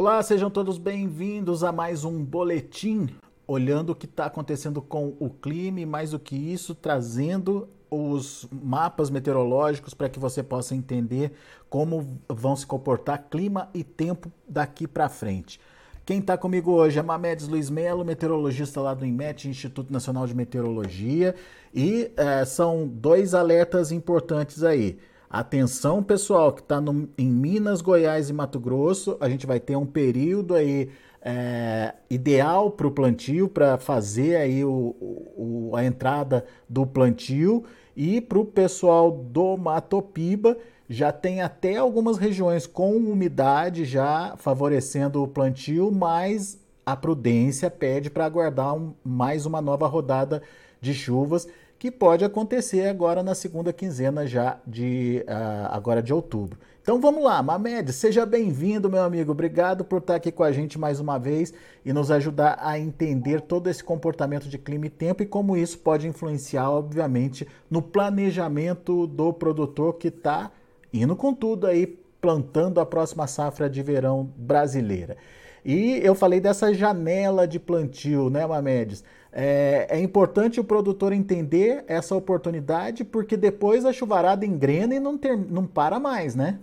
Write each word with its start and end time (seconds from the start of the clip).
Olá, 0.00 0.22
sejam 0.22 0.48
todos 0.48 0.78
bem-vindos 0.78 1.62
a 1.62 1.70
mais 1.70 2.06
um 2.06 2.24
boletim 2.24 3.06
olhando 3.46 3.90
o 3.90 3.94
que 3.94 4.06
está 4.06 4.24
acontecendo 4.24 4.80
com 4.80 5.14
o 5.20 5.28
clima 5.28 5.78
e 5.78 5.84
mais 5.84 6.12
do 6.12 6.18
que 6.18 6.34
isso, 6.34 6.74
trazendo 6.74 7.68
os 7.90 8.48
mapas 8.50 9.10
meteorológicos 9.10 9.92
para 9.92 10.08
que 10.08 10.18
você 10.18 10.42
possa 10.42 10.74
entender 10.74 11.32
como 11.68 12.18
vão 12.26 12.56
se 12.56 12.66
comportar 12.66 13.26
clima 13.28 13.68
e 13.74 13.84
tempo 13.84 14.32
daqui 14.48 14.88
para 14.88 15.06
frente. 15.10 15.60
Quem 16.06 16.20
está 16.20 16.38
comigo 16.38 16.70
hoje 16.70 16.98
é 16.98 17.02
Mamedes 17.02 17.46
Luiz 17.46 17.68
Melo, 17.68 18.02
meteorologista 18.02 18.80
lá 18.80 18.94
do 18.94 19.04
INMET, 19.04 19.50
Instituto 19.50 19.92
Nacional 19.92 20.26
de 20.26 20.34
Meteorologia, 20.34 21.34
e 21.74 22.10
é, 22.16 22.42
são 22.46 22.88
dois 22.88 23.34
alertas 23.34 23.92
importantes 23.92 24.62
aí. 24.62 24.98
Atenção, 25.32 26.02
pessoal, 26.02 26.52
que 26.52 26.60
está 26.60 26.82
em 27.16 27.30
Minas, 27.30 27.80
Goiás 27.80 28.28
e 28.28 28.32
Mato 28.32 28.58
Grosso, 28.58 29.16
a 29.20 29.28
gente 29.28 29.46
vai 29.46 29.60
ter 29.60 29.76
um 29.76 29.86
período 29.86 30.56
aí 30.56 30.90
é, 31.22 31.94
ideal 32.10 32.72
para 32.72 32.88
o 32.88 32.90
plantio, 32.90 33.48
para 33.48 33.78
fazer 33.78 34.34
aí 34.34 34.64
o, 34.64 34.96
o, 35.00 35.70
a 35.76 35.84
entrada 35.84 36.44
do 36.68 36.84
plantio. 36.84 37.62
E 37.96 38.20
para 38.20 38.40
o 38.40 38.44
pessoal 38.44 39.12
do 39.12 39.56
Mato 39.56 40.02
Piba, 40.02 40.56
já 40.88 41.12
tem 41.12 41.42
até 41.42 41.76
algumas 41.76 42.18
regiões 42.18 42.66
com 42.66 42.96
umidade 42.96 43.84
já 43.84 44.34
favorecendo 44.36 45.22
o 45.22 45.28
plantio, 45.28 45.92
mas 45.92 46.58
a 46.84 46.96
prudência 46.96 47.70
pede 47.70 48.10
para 48.10 48.24
aguardar 48.24 48.74
um, 48.74 48.94
mais 49.04 49.46
uma 49.46 49.60
nova 49.60 49.86
rodada 49.86 50.42
de 50.80 50.92
chuvas 50.92 51.46
que 51.80 51.90
pode 51.90 52.22
acontecer 52.26 52.86
agora 52.86 53.22
na 53.22 53.34
segunda 53.34 53.72
quinzena 53.72 54.26
já 54.26 54.58
de 54.66 55.24
uh, 55.26 55.72
agora 55.72 56.02
de 56.02 56.12
outubro. 56.12 56.58
Então 56.82 57.00
vamos 57.00 57.24
lá, 57.24 57.42
Mamed, 57.42 57.90
seja 57.94 58.26
bem-vindo, 58.26 58.90
meu 58.90 59.00
amigo. 59.00 59.32
Obrigado 59.32 59.82
por 59.82 60.00
estar 60.00 60.16
aqui 60.16 60.30
com 60.30 60.44
a 60.44 60.52
gente 60.52 60.78
mais 60.78 61.00
uma 61.00 61.18
vez 61.18 61.54
e 61.82 61.90
nos 61.90 62.10
ajudar 62.10 62.58
a 62.60 62.78
entender 62.78 63.40
todo 63.40 63.70
esse 63.70 63.82
comportamento 63.82 64.46
de 64.46 64.58
clima 64.58 64.88
e 64.88 64.90
tempo 64.90 65.22
e 65.22 65.26
como 65.26 65.56
isso 65.56 65.78
pode 65.78 66.06
influenciar, 66.06 66.70
obviamente, 66.70 67.48
no 67.70 67.80
planejamento 67.80 69.06
do 69.06 69.32
produtor 69.32 69.94
que 69.94 70.08
está 70.08 70.52
indo 70.92 71.16
com 71.16 71.32
tudo 71.32 71.66
aí, 71.66 71.86
plantando 72.20 72.78
a 72.78 72.84
próxima 72.84 73.26
safra 73.26 73.70
de 73.70 73.82
verão 73.82 74.30
brasileira. 74.36 75.16
E 75.64 75.98
eu 76.02 76.14
falei 76.14 76.40
dessa 76.40 76.74
janela 76.74 77.48
de 77.48 77.58
plantio, 77.58 78.28
né, 78.28 78.46
Mamedes? 78.46 79.02
É, 79.32 79.86
é, 79.90 80.00
importante 80.00 80.58
o 80.58 80.64
produtor 80.64 81.12
entender 81.12 81.84
essa 81.86 82.16
oportunidade, 82.16 83.04
porque 83.04 83.36
depois 83.36 83.84
a 83.84 83.92
chuvarada 83.92 84.44
engrena 84.44 84.94
e 84.94 85.00
não, 85.00 85.16
ter, 85.16 85.36
não 85.36 85.66
para 85.66 86.00
mais, 86.00 86.34
né? 86.34 86.58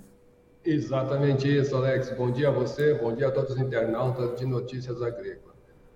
Exatamente 0.65 1.47
isso, 1.47 1.75
Alex. 1.75 2.13
Bom 2.17 2.29
dia 2.29 2.49
a 2.49 2.51
você, 2.51 2.95
bom 2.95 3.15
dia 3.15 3.29
a 3.29 3.31
todos 3.31 3.51
os 3.51 3.57
internautas 3.57 4.37
de 4.37 4.45
notícias 4.45 5.01
agrícolas. 5.01 5.55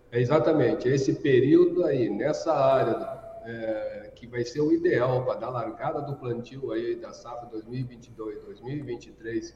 É 0.09 0.21
exatamente 0.21 0.87
esse 0.87 1.15
período 1.15 1.83
aí, 1.83 2.09
nessa 2.09 2.53
área, 2.53 3.19
é, 3.45 4.11
que 4.15 4.25
vai 4.25 4.45
ser 4.45 4.61
o 4.61 4.71
ideal 4.71 5.25
para 5.25 5.39
dar 5.39 5.49
largada 5.49 6.01
do 6.01 6.15
plantio 6.15 6.71
aí 6.71 6.95
da 6.95 7.11
safra 7.11 7.49
2022-2023, 7.49 9.53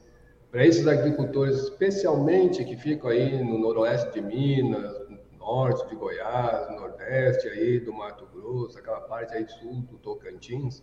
para 0.50 0.66
esses 0.66 0.86
agricultores, 0.86 1.62
especialmente 1.62 2.62
que 2.64 2.76
ficam 2.76 3.10
aí 3.10 3.42
no 3.42 3.58
noroeste 3.58 4.12
de 4.12 4.20
Minas, 4.20 5.05
norte 5.46 5.88
de 5.88 5.94
Goiás, 5.94 6.68
nordeste 6.74 7.46
aí 7.48 7.78
do 7.78 7.92
Mato 7.92 8.26
Grosso, 8.34 8.76
aquela 8.76 9.00
parte 9.02 9.32
aí 9.32 9.46
sul 9.46 9.82
do 9.88 9.96
Tocantins, 9.98 10.82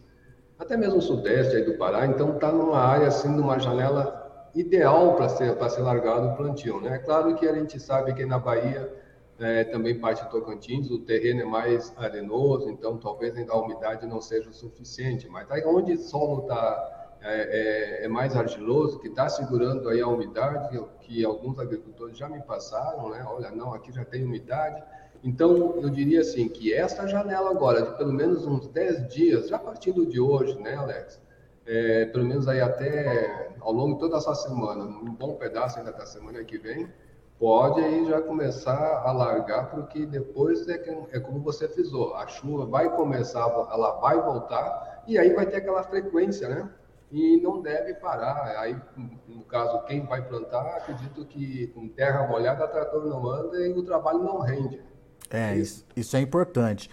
até 0.57 0.77
mesmo 0.77 1.01
sudeste 1.01 1.57
aí 1.57 1.65
do 1.65 1.77
Pará, 1.77 2.05
então 2.05 2.35
está 2.35 2.49
numa 2.49 2.79
área 2.79 3.07
assim, 3.07 3.27
numa 3.27 3.59
janela 3.59 4.47
ideal 4.55 5.15
para 5.15 5.27
ser 5.27 5.57
para 5.57 5.69
ser 5.69 5.81
largado 5.81 6.27
o 6.27 6.37
plantio, 6.37 6.79
né? 6.79 6.95
É 6.95 6.99
claro 6.99 7.35
que 7.35 7.45
a 7.45 7.53
gente 7.53 7.77
sabe 7.77 8.13
que 8.13 8.25
na 8.25 8.39
Bahia 8.39 8.89
é, 9.37 9.65
também 9.65 9.99
parte 9.99 10.23
do 10.23 10.29
Tocantins, 10.29 10.89
o 10.89 10.99
terreno 10.99 11.41
é 11.41 11.45
mais 11.45 11.93
arenoso, 11.97 12.69
então 12.69 12.97
talvez 12.97 13.35
ainda 13.35 13.51
a 13.51 13.59
umidade 13.59 14.05
não 14.05 14.21
seja 14.21 14.49
o 14.49 14.53
suficiente, 14.53 15.27
mas 15.27 15.51
aí 15.51 15.65
onde 15.65 15.91
o 15.91 15.97
solo 15.97 16.43
está 16.43 17.02
é, 17.23 18.01
é, 18.01 18.05
é, 18.05 18.07
mais 18.09 18.35
argiloso, 18.35 18.99
que 18.99 19.07
está 19.07 19.29
segurando 19.29 19.87
aí 19.87 20.01
a 20.01 20.07
umidade, 20.07 20.77
que, 20.99 21.23
alguns 21.23 21.57
agricultores 21.57 22.17
já 22.17 22.27
me 22.27 22.41
passaram, 22.41 23.09
né? 23.09 23.25
Olha, 23.25 23.49
não, 23.49 23.73
aqui 23.73 23.93
já 23.93 24.03
tem 24.03 24.25
umidade. 24.25 24.83
Então, 25.23 25.79
eu 25.81 25.89
diria 25.89 26.19
assim, 26.19 26.49
que 26.49 26.73
esta 26.73 27.07
janela 27.07 27.49
agora, 27.49 27.81
de 27.81 27.97
pelo 27.97 28.11
menos 28.11 28.45
uns 28.45 28.67
10 28.67 29.07
dias, 29.07 29.47
já 29.47 29.57
partindo 29.57 30.05
de 30.05 30.19
hoje, 30.19 30.59
né, 30.59 30.75
Alex? 30.75 31.21
É, 31.65 32.05
pelo 32.07 32.25
menos 32.25 32.45
aí 32.49 32.59
até 32.59 33.53
ao 33.61 33.71
longo 33.71 33.93
de 33.93 33.99
toda 34.01 34.17
essa 34.17 34.35
semana, 34.35 34.83
um 34.83 35.13
bom 35.13 35.35
pedaço 35.35 35.79
ainda 35.79 35.93
da 35.93 36.05
semana 36.05 36.43
que 36.43 36.57
vem, 36.57 36.89
pode 37.39 37.79
aí 37.79 38.05
já 38.05 38.21
começar 38.21 39.01
a 39.05 39.13
largar, 39.13 39.71
porque 39.71 40.05
depois 40.05 40.67
é, 40.67 40.77
que, 40.77 40.89
é 41.13 41.19
como 41.21 41.39
você 41.39 41.69
frisou, 41.69 42.15
a 42.15 42.27
chuva 42.27 42.65
vai 42.65 42.93
começar, 42.93 43.47
ela 43.71 43.91
vai 44.01 44.21
voltar, 44.21 45.03
e 45.07 45.17
aí 45.17 45.33
vai 45.33 45.45
ter 45.45 45.57
aquela 45.57 45.83
frequência, 45.83 46.49
né? 46.49 46.69
E 47.13 47.39
não 47.39 47.61
deve 47.61 47.93
parar. 47.93 48.57
Aí, 48.57 48.75
no 49.27 49.43
caso, 49.43 49.85
quem 49.85 50.03
vai 50.05 50.27
plantar, 50.27 50.77
acredito 50.77 51.23
que 51.25 51.67
com 51.67 51.87
terra 51.87 52.27
molhada, 52.27 52.67
trator 52.67 53.05
não 53.05 53.29
anda 53.29 53.55
e 53.67 53.71
o 53.71 53.83
trabalho 53.83 54.23
não 54.23 54.39
rende. 54.39 54.81
É, 55.29 55.55
isso, 55.55 55.85
isso 55.95 56.17
é 56.17 56.21
importante. 56.21 56.89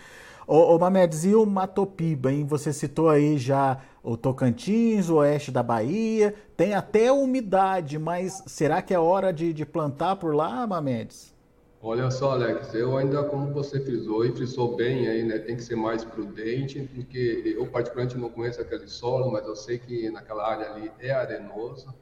Ô, 0.47 0.75
ô 0.75 0.79
Mamedes, 0.79 1.25
e 1.25 1.35
o 1.35 1.47
Matopiba, 1.47 2.31
hein? 2.31 2.45
Você 2.47 2.73
citou 2.73 3.09
aí 3.09 3.39
já 3.39 3.81
o 4.03 4.17
Tocantins, 4.17 5.09
o 5.09 5.17
oeste 5.17 5.51
da 5.51 5.63
Bahia, 5.63 6.35
tem 6.57 6.75
até 6.75 7.11
umidade, 7.11 7.99
mas 7.99 8.43
será 8.47 8.83
que 8.83 8.93
é 8.93 8.99
hora 8.99 9.33
de, 9.33 9.53
de 9.53 9.65
plantar 9.65 10.17
por 10.17 10.35
lá, 10.35 10.67
Mamedes? 10.67 11.35
Olha 11.83 12.11
só, 12.11 12.33
Alex, 12.33 12.75
eu 12.75 12.95
ainda, 12.99 13.25
como 13.25 13.55
você 13.55 13.81
frisou 13.81 14.23
e 14.27 14.33
frisou 14.33 14.77
bem 14.77 15.09
aí, 15.09 15.25
né, 15.25 15.39
tem 15.39 15.57
que 15.57 15.63
ser 15.63 15.77
mais 15.77 16.05
prudente, 16.05 16.87
porque 16.95 17.55
eu 17.57 17.67
particularmente 17.67 18.19
não 18.19 18.29
conheço 18.29 18.61
aquele 18.61 18.87
solo, 18.87 19.33
mas 19.33 19.47
eu 19.47 19.57
sei 19.57 19.79
que 19.79 20.11
naquela 20.11 20.47
área 20.47 20.71
ali 20.71 20.93
é 20.99 21.11
arenoso. 21.11 21.95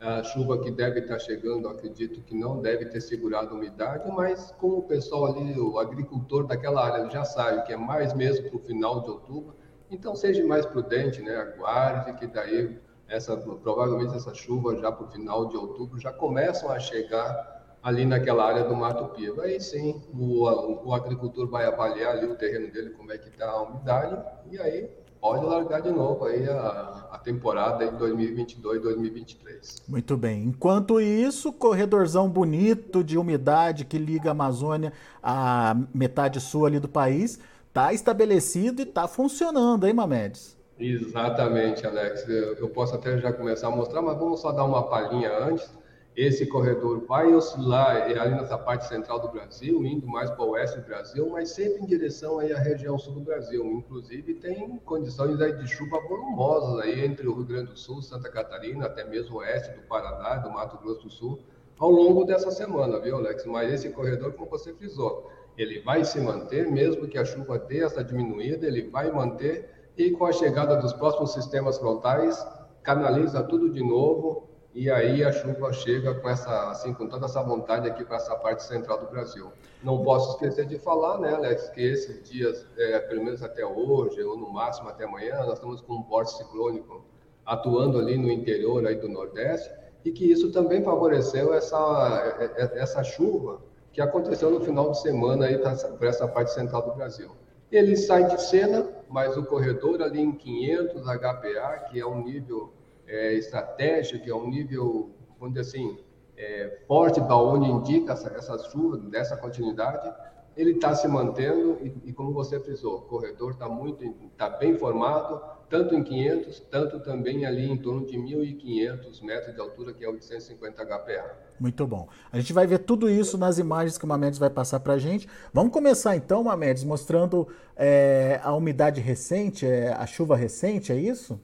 A 0.00 0.22
chuva 0.22 0.58
que 0.62 0.70
deve 0.70 1.00
estar 1.00 1.18
chegando, 1.18 1.68
acredito 1.68 2.22
que 2.22 2.34
não 2.34 2.62
deve 2.62 2.86
ter 2.86 3.02
segurado 3.02 3.50
a 3.50 3.54
umidade, 3.54 4.10
mas 4.10 4.50
como 4.52 4.78
o 4.78 4.82
pessoal 4.84 5.26
ali, 5.26 5.60
o 5.60 5.78
agricultor 5.78 6.46
daquela 6.46 6.82
área 6.86 7.10
já 7.10 7.22
sabe 7.24 7.64
que 7.64 7.72
é 7.72 7.76
mais 7.76 8.14
mesmo 8.14 8.48
para 8.48 8.56
o 8.56 8.60
final 8.60 9.02
de 9.02 9.10
outubro, 9.10 9.54
então 9.90 10.16
seja 10.16 10.42
mais 10.46 10.64
prudente, 10.64 11.20
né, 11.20 11.36
aguarde 11.36 12.14
que 12.14 12.26
daí 12.26 12.78
essa, 13.06 13.36
provavelmente 13.36 14.16
essa 14.16 14.32
chuva 14.32 14.74
já 14.76 14.90
para 14.90 15.04
o 15.04 15.10
final 15.10 15.48
de 15.48 15.56
outubro 15.56 16.00
já 16.00 16.12
começam 16.12 16.70
a 16.70 16.78
chegar 16.78 17.57
ali 17.88 18.04
naquela 18.04 18.44
área 18.44 18.64
do 18.64 18.76
Mato 18.76 19.06
Piba. 19.14 19.44
Aí 19.44 19.60
sim, 19.60 20.00
o, 20.12 20.44
o, 20.86 20.94
agricultor 20.94 21.48
vai 21.48 21.64
avaliar 21.64 22.16
ali 22.16 22.26
o 22.26 22.36
terreno 22.36 22.70
dele, 22.70 22.90
como 22.90 23.10
é 23.10 23.18
que 23.18 23.28
está 23.28 23.50
a 23.50 23.62
umidade, 23.62 24.22
e 24.50 24.58
aí 24.58 24.88
pode 25.20 25.44
largar 25.44 25.80
de 25.80 25.90
novo 25.90 26.26
aí 26.26 26.48
a, 26.48 27.08
a 27.12 27.18
temporada 27.18 27.88
de 27.88 27.96
2022, 27.96 28.82
2023. 28.82 29.82
Muito 29.88 30.16
bem. 30.16 30.44
Enquanto 30.44 31.00
isso, 31.00 31.52
corredorzão 31.52 32.28
bonito 32.28 33.02
de 33.02 33.16
umidade 33.16 33.84
que 33.84 33.98
liga 33.98 34.30
a 34.30 34.32
Amazônia 34.32 34.92
à 35.22 35.74
metade 35.92 36.40
sul 36.40 36.66
ali 36.66 36.78
do 36.78 36.88
país, 36.88 37.38
está 37.66 37.92
estabelecido 37.92 38.82
e 38.82 38.84
está 38.84 39.08
funcionando, 39.08 39.86
hein, 39.86 39.94
Mamedes? 39.94 40.56
Exatamente, 40.78 41.84
Alex. 41.86 42.28
Eu, 42.28 42.54
eu 42.54 42.68
posso 42.68 42.94
até 42.94 43.18
já 43.18 43.32
começar 43.32 43.68
a 43.68 43.70
mostrar, 43.70 44.02
mas 44.02 44.16
vamos 44.16 44.40
só 44.40 44.52
dar 44.52 44.64
uma 44.64 44.84
palhinha 44.84 45.36
antes. 45.36 45.77
Esse 46.18 46.46
corredor 46.46 47.06
vai 47.06 47.32
oscilar 47.32 48.10
é 48.10 48.18
ali 48.18 48.34
nessa 48.34 48.58
parte 48.58 48.88
central 48.88 49.20
do 49.20 49.28
Brasil, 49.28 49.86
indo 49.86 50.04
mais 50.04 50.28
para 50.28 50.44
o 50.44 50.48
oeste 50.48 50.80
do 50.80 50.84
Brasil, 50.84 51.30
mas 51.30 51.50
sempre 51.50 51.80
em 51.80 51.86
direção 51.86 52.40
aí 52.40 52.52
à 52.52 52.58
região 52.58 52.98
sul 52.98 53.14
do 53.14 53.20
Brasil. 53.20 53.64
Inclusive 53.64 54.34
tem 54.34 54.78
condições 54.78 55.40
aí 55.40 55.52
de 55.52 55.68
chuva 55.68 56.00
volumosas 56.08 56.80
aí 56.80 57.04
entre 57.04 57.28
o 57.28 57.36
Rio 57.36 57.44
Grande 57.44 57.70
do 57.70 57.78
Sul, 57.78 58.02
Santa 58.02 58.28
Catarina, 58.28 58.86
até 58.86 59.04
mesmo 59.04 59.36
o 59.36 59.38
oeste 59.38 59.72
do 59.76 59.82
Paraná, 59.82 60.38
do 60.38 60.50
Mato 60.50 60.76
Grosso 60.78 61.04
do 61.04 61.10
Sul, 61.10 61.38
ao 61.78 61.88
longo 61.88 62.24
dessa 62.24 62.50
semana, 62.50 62.98
viu, 62.98 63.14
Alex? 63.14 63.46
Mas 63.46 63.72
esse 63.72 63.90
corredor, 63.90 64.32
como 64.32 64.50
você 64.50 64.72
frisou, 64.72 65.30
ele 65.56 65.78
vai 65.82 66.04
se 66.04 66.20
manter, 66.20 66.68
mesmo 66.68 67.06
que 67.06 67.16
a 67.16 67.24
chuva 67.24 67.60
dê 67.60 67.84
essa 67.84 68.02
diminuída, 68.02 68.66
ele 68.66 68.90
vai 68.90 69.08
manter, 69.12 69.70
e 69.96 70.10
com 70.10 70.26
a 70.26 70.32
chegada 70.32 70.74
dos 70.78 70.92
próximos 70.92 71.32
sistemas 71.32 71.78
frontais, 71.78 72.44
canaliza 72.82 73.40
tudo 73.44 73.70
de 73.70 73.84
novo, 73.84 74.47
e 74.78 74.88
aí 74.88 75.24
a 75.24 75.32
chuva 75.32 75.72
chega 75.72 76.14
com 76.14 76.28
essa, 76.28 76.70
assim, 76.70 76.94
com 76.94 77.08
toda 77.08 77.26
essa 77.26 77.42
vontade 77.42 77.88
aqui 77.88 78.04
para 78.04 78.14
essa 78.14 78.36
parte 78.36 78.62
central 78.62 79.00
do 79.00 79.10
Brasil. 79.10 79.50
Não 79.82 80.04
posso 80.04 80.34
esquecer 80.34 80.66
de 80.66 80.78
falar, 80.78 81.18
né, 81.18 81.34
Alex, 81.34 81.68
que 81.70 81.82
esses 81.82 82.22
dias, 82.30 82.64
é, 82.78 83.00
pelo 83.00 83.24
menos 83.24 83.42
até 83.42 83.66
hoje, 83.66 84.22
ou 84.22 84.36
no 84.36 84.48
máximo 84.52 84.88
até 84.88 85.02
amanhã, 85.02 85.34
nós 85.38 85.54
estamos 85.54 85.80
com 85.80 85.94
um 85.94 86.02
porte 86.04 86.30
ciclônico 86.36 87.04
atuando 87.44 87.98
ali 87.98 88.16
no 88.16 88.30
interior 88.30 88.86
aí 88.86 88.94
do 88.94 89.08
Nordeste, 89.08 89.68
e 90.04 90.12
que 90.12 90.30
isso 90.30 90.52
também 90.52 90.80
favoreceu 90.84 91.52
essa, 91.52 92.36
é, 92.38 92.62
é, 92.62 92.78
essa 92.78 93.02
chuva 93.02 93.60
que 93.92 94.00
aconteceu 94.00 94.48
no 94.48 94.60
final 94.60 94.92
de 94.92 95.00
semana 95.00 95.46
aí 95.46 95.58
para 95.58 96.08
essa 96.08 96.28
parte 96.28 96.52
central 96.52 96.82
do 96.82 96.94
Brasil. 96.94 97.32
Ele 97.72 97.96
sai 97.96 98.28
de 98.28 98.40
cena, 98.40 98.86
mas 99.08 99.36
o 99.36 99.44
corredor 99.44 100.00
ali 100.02 100.20
em 100.20 100.30
500 100.30 101.02
HPA, 101.02 101.88
que 101.90 101.98
é 101.98 102.06
um 102.06 102.22
nível 102.22 102.77
é, 103.08 103.34
estratégia, 103.34 104.18
que 104.18 104.30
é 104.30 104.34
um 104.34 104.48
nível, 104.48 105.10
dizer 105.48 105.60
assim, 105.60 105.98
é, 106.36 106.78
forte 106.86 107.20
da 107.20 107.36
onde 107.36 107.68
indica 107.68 108.12
essa, 108.12 108.28
essas 108.34 108.66
chuvas, 108.66 109.02
dessa 109.10 109.36
continuidade, 109.36 110.12
ele 110.56 110.72
está 110.72 110.94
se 110.94 111.06
mantendo 111.06 111.78
e, 111.80 112.10
e, 112.10 112.12
como 112.12 112.32
você 112.32 112.58
frisou, 112.58 112.98
o 112.98 113.02
corredor 113.02 113.52
está 113.52 113.68
muito, 113.68 114.04
está 114.32 114.50
bem 114.50 114.76
formado, 114.76 115.40
tanto 115.70 115.94
em 115.94 116.02
500, 116.02 116.60
tanto 116.68 117.00
também 117.00 117.46
ali 117.46 117.70
em 117.70 117.76
torno 117.76 118.04
de 118.04 118.18
1.500 118.18 119.22
metros 119.22 119.54
de 119.54 119.60
altura, 119.60 119.92
que 119.92 120.04
é 120.04 120.08
850 120.08 120.84
HPA. 120.84 121.36
Muito 121.60 121.86
bom. 121.86 122.08
A 122.32 122.40
gente 122.40 122.52
vai 122.52 122.66
ver 122.66 122.80
tudo 122.80 123.08
isso 123.08 123.38
nas 123.38 123.58
imagens 123.58 123.96
que 123.96 124.04
o 124.04 124.08
Mamedes 124.08 124.38
vai 124.38 124.50
passar 124.50 124.80
para 124.80 124.94
a 124.94 124.98
gente. 124.98 125.28
Vamos 125.52 125.72
começar 125.72 126.16
então, 126.16 126.42
Mamedes, 126.42 126.82
mostrando 126.82 127.46
é, 127.76 128.40
a 128.42 128.52
umidade 128.52 129.00
recente, 129.00 129.64
é, 129.64 129.92
a 129.92 130.06
chuva 130.06 130.34
recente, 130.34 130.90
é 130.90 130.96
isso? 130.96 131.40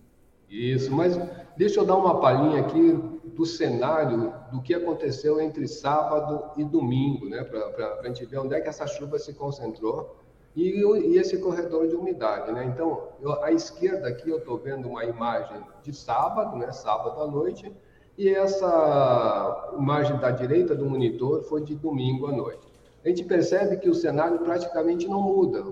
Isso, 0.54 0.94
mas 0.94 1.18
deixa 1.56 1.80
eu 1.80 1.84
dar 1.84 1.96
uma 1.96 2.20
palhinha 2.20 2.60
aqui 2.60 2.92
do 3.34 3.44
cenário 3.44 4.32
do 4.52 4.62
que 4.62 4.72
aconteceu 4.72 5.40
entre 5.40 5.66
sábado 5.66 6.52
e 6.56 6.62
domingo, 6.62 7.28
né? 7.28 7.42
Para 7.42 7.98
a 8.00 8.06
gente 8.06 8.24
ver 8.24 8.38
onde 8.38 8.54
é 8.54 8.60
que 8.60 8.68
essa 8.68 8.86
chuva 8.86 9.18
se 9.18 9.34
concentrou 9.34 10.16
e, 10.54 10.80
e 10.80 11.18
esse 11.18 11.38
corredor 11.38 11.88
de 11.88 11.96
umidade, 11.96 12.52
né? 12.52 12.64
Então, 12.66 13.08
eu, 13.20 13.42
à 13.42 13.50
esquerda 13.50 14.06
aqui 14.06 14.30
eu 14.30 14.38
estou 14.38 14.56
vendo 14.56 14.88
uma 14.88 15.04
imagem 15.04 15.60
de 15.82 15.92
sábado, 15.92 16.56
né? 16.56 16.70
Sábado 16.70 17.20
à 17.20 17.26
noite, 17.26 17.74
e 18.16 18.28
essa 18.28 19.74
imagem 19.76 20.16
da 20.18 20.30
direita 20.30 20.72
do 20.72 20.86
monitor 20.86 21.42
foi 21.42 21.64
de 21.64 21.74
domingo 21.74 22.28
à 22.28 22.32
noite. 22.32 22.64
A 23.04 23.08
gente 23.08 23.24
percebe 23.24 23.76
que 23.78 23.90
o 23.90 23.94
cenário 23.94 24.38
praticamente 24.38 25.08
não 25.08 25.20
muda. 25.20 25.64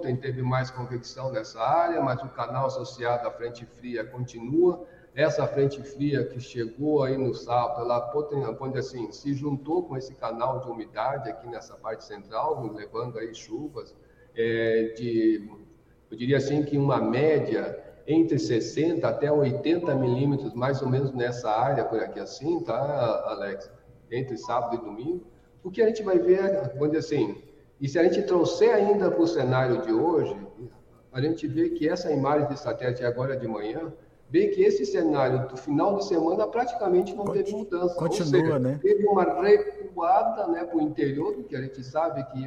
Ontem 0.00 0.16
teve 0.16 0.40
mais 0.40 0.70
convecção 0.70 1.30
nessa 1.30 1.60
área, 1.60 2.00
mas 2.00 2.22
o 2.22 2.28
canal 2.30 2.66
associado 2.66 3.28
à 3.28 3.30
frente 3.30 3.66
fria 3.66 4.02
continua. 4.02 4.86
Essa 5.14 5.46
frente 5.46 5.82
fria 5.82 6.24
que 6.24 6.40
chegou 6.40 7.02
aí 7.02 7.18
no 7.18 7.34
sábado, 7.34 7.82
ela 7.82 8.00
pode 8.00 8.78
assim, 8.78 9.12
se 9.12 9.34
juntou 9.34 9.82
com 9.82 9.98
esse 9.98 10.14
canal 10.14 10.60
de 10.60 10.70
umidade 10.70 11.28
aqui 11.28 11.46
nessa 11.48 11.74
parte 11.76 12.04
central, 12.04 12.72
levando 12.72 13.18
aí 13.18 13.34
chuvas 13.34 13.94
é, 14.34 14.94
de, 14.96 15.46
eu 16.10 16.16
diria 16.16 16.38
assim 16.38 16.62
que 16.62 16.78
uma 16.78 16.98
média 16.98 17.78
entre 18.06 18.38
60 18.38 19.06
até 19.06 19.30
80 19.30 19.94
milímetros, 19.96 20.54
mais 20.54 20.80
ou 20.80 20.88
menos 20.88 21.12
nessa 21.12 21.50
área 21.50 21.84
por 21.84 22.00
aqui 22.00 22.18
assim, 22.18 22.60
tá, 22.64 23.24
Alex? 23.26 23.70
Entre 24.10 24.38
sábado 24.38 24.76
e 24.76 24.78
domingo. 24.78 25.26
O 25.62 25.70
que 25.70 25.82
a 25.82 25.86
gente 25.88 26.02
vai 26.02 26.18
ver, 26.18 26.72
dizer 26.78 26.96
assim, 26.96 27.49
e 27.80 27.88
se 27.88 27.98
a 27.98 28.04
gente 28.04 28.22
trouxer 28.22 28.74
ainda 28.74 29.10
para 29.10 29.22
o 29.22 29.26
cenário 29.26 29.80
de 29.82 29.92
hoje, 29.92 30.36
a 31.12 31.20
gente 31.20 31.46
vê 31.48 31.70
que 31.70 31.88
essa 31.88 32.12
imagem 32.12 32.48
de 32.48 32.58
satélite 32.58 33.04
agora 33.04 33.36
de 33.36 33.48
manhã, 33.48 33.92
vê 34.28 34.46
que 34.48 34.62
esse 34.62 34.86
cenário 34.86 35.48
do 35.48 35.56
final 35.56 35.96
de 35.96 36.04
semana 36.04 36.46
praticamente 36.46 37.14
não 37.16 37.24
teve 37.24 37.52
mudança. 37.52 37.94
Continua, 37.96 38.30
seja, 38.30 38.58
né? 38.58 38.78
Teve 38.80 39.04
uma 39.06 39.24
recuada 39.42 40.46
né, 40.46 40.64
para 40.64 40.76
o 40.76 40.80
interior, 40.80 41.34
que 41.42 41.56
a 41.56 41.60
gente 41.60 41.82
sabe 41.82 42.24
que, 42.26 42.44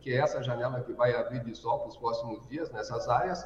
que 0.00 0.12
é 0.12 0.18
essa 0.18 0.40
janela 0.42 0.80
que 0.80 0.92
vai 0.92 1.14
abrir 1.14 1.40
de 1.40 1.56
sol 1.56 1.80
para 1.80 1.88
os 1.88 1.96
próximos 1.96 2.46
dias 2.48 2.70
nessas 2.70 3.08
áreas, 3.08 3.44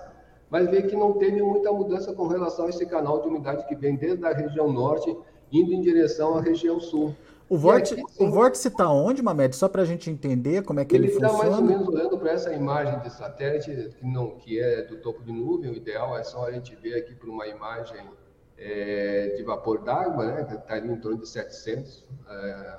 mas 0.51 0.69
vê 0.69 0.83
que 0.83 0.95
não 0.95 1.15
teve 1.15 1.41
muita 1.41 1.73
mudança 1.73 2.13
com 2.13 2.27
relação 2.27 2.67
a 2.67 2.69
esse 2.69 2.85
canal 2.85 3.23
de 3.23 3.29
umidade 3.29 3.67
que 3.67 3.75
vem 3.75 3.97
desde 3.97 4.25
a 4.27 4.35
região 4.35 4.71
norte, 4.71 5.17
indo 5.51 5.73
em 5.73 5.81
direção 5.81 6.37
à 6.37 6.43
região 6.43 6.79
sul. 6.79 7.15
O 7.53 7.59
vórtice, 7.59 7.93
aqui, 7.93 8.03
o 8.19 8.31
vórtice 8.31 8.69
está 8.69 8.91
onde, 8.91 9.23
Mamed? 9.23 9.55
Só 9.55 9.69
para 9.69 9.83
a 9.83 9.85
gente 9.85 10.09
entender 10.09 10.63
como 10.63 10.81
é 10.81 10.87
que 10.87 10.97
ele, 10.97 11.09
ele 11.09 11.13
funciona. 11.13 11.35
Ele 11.35 11.43
está 11.43 11.51
mais 11.51 11.63
ou 11.63 11.69
menos 11.69 11.87
olhando 11.87 12.19
para 12.19 12.31
essa 12.31 12.51
imagem 12.51 12.99
de 13.01 13.11
satélite, 13.11 13.91
que, 13.95 14.07
não, 14.07 14.31
que 14.39 14.59
é 14.59 14.81
do 14.81 14.97
topo 14.97 15.23
de 15.23 15.33
nuvem. 15.33 15.71
O 15.71 15.75
ideal 15.75 16.17
é 16.17 16.25
só 16.25 16.47
a 16.47 16.51
gente 16.51 16.75
ver 16.75 16.95
aqui 16.95 17.15
por 17.15 17.29
uma 17.29 17.47
imagem 17.47 18.07
é, 18.57 19.35
de 19.37 19.43
vapor 19.43 19.85
d'água, 19.85 20.25
né, 20.25 20.45
que 20.45 20.55
está 20.55 20.79
em 20.79 20.97
torno 20.97 21.19
de 21.19 21.29
700, 21.29 22.07
é, 22.27 22.77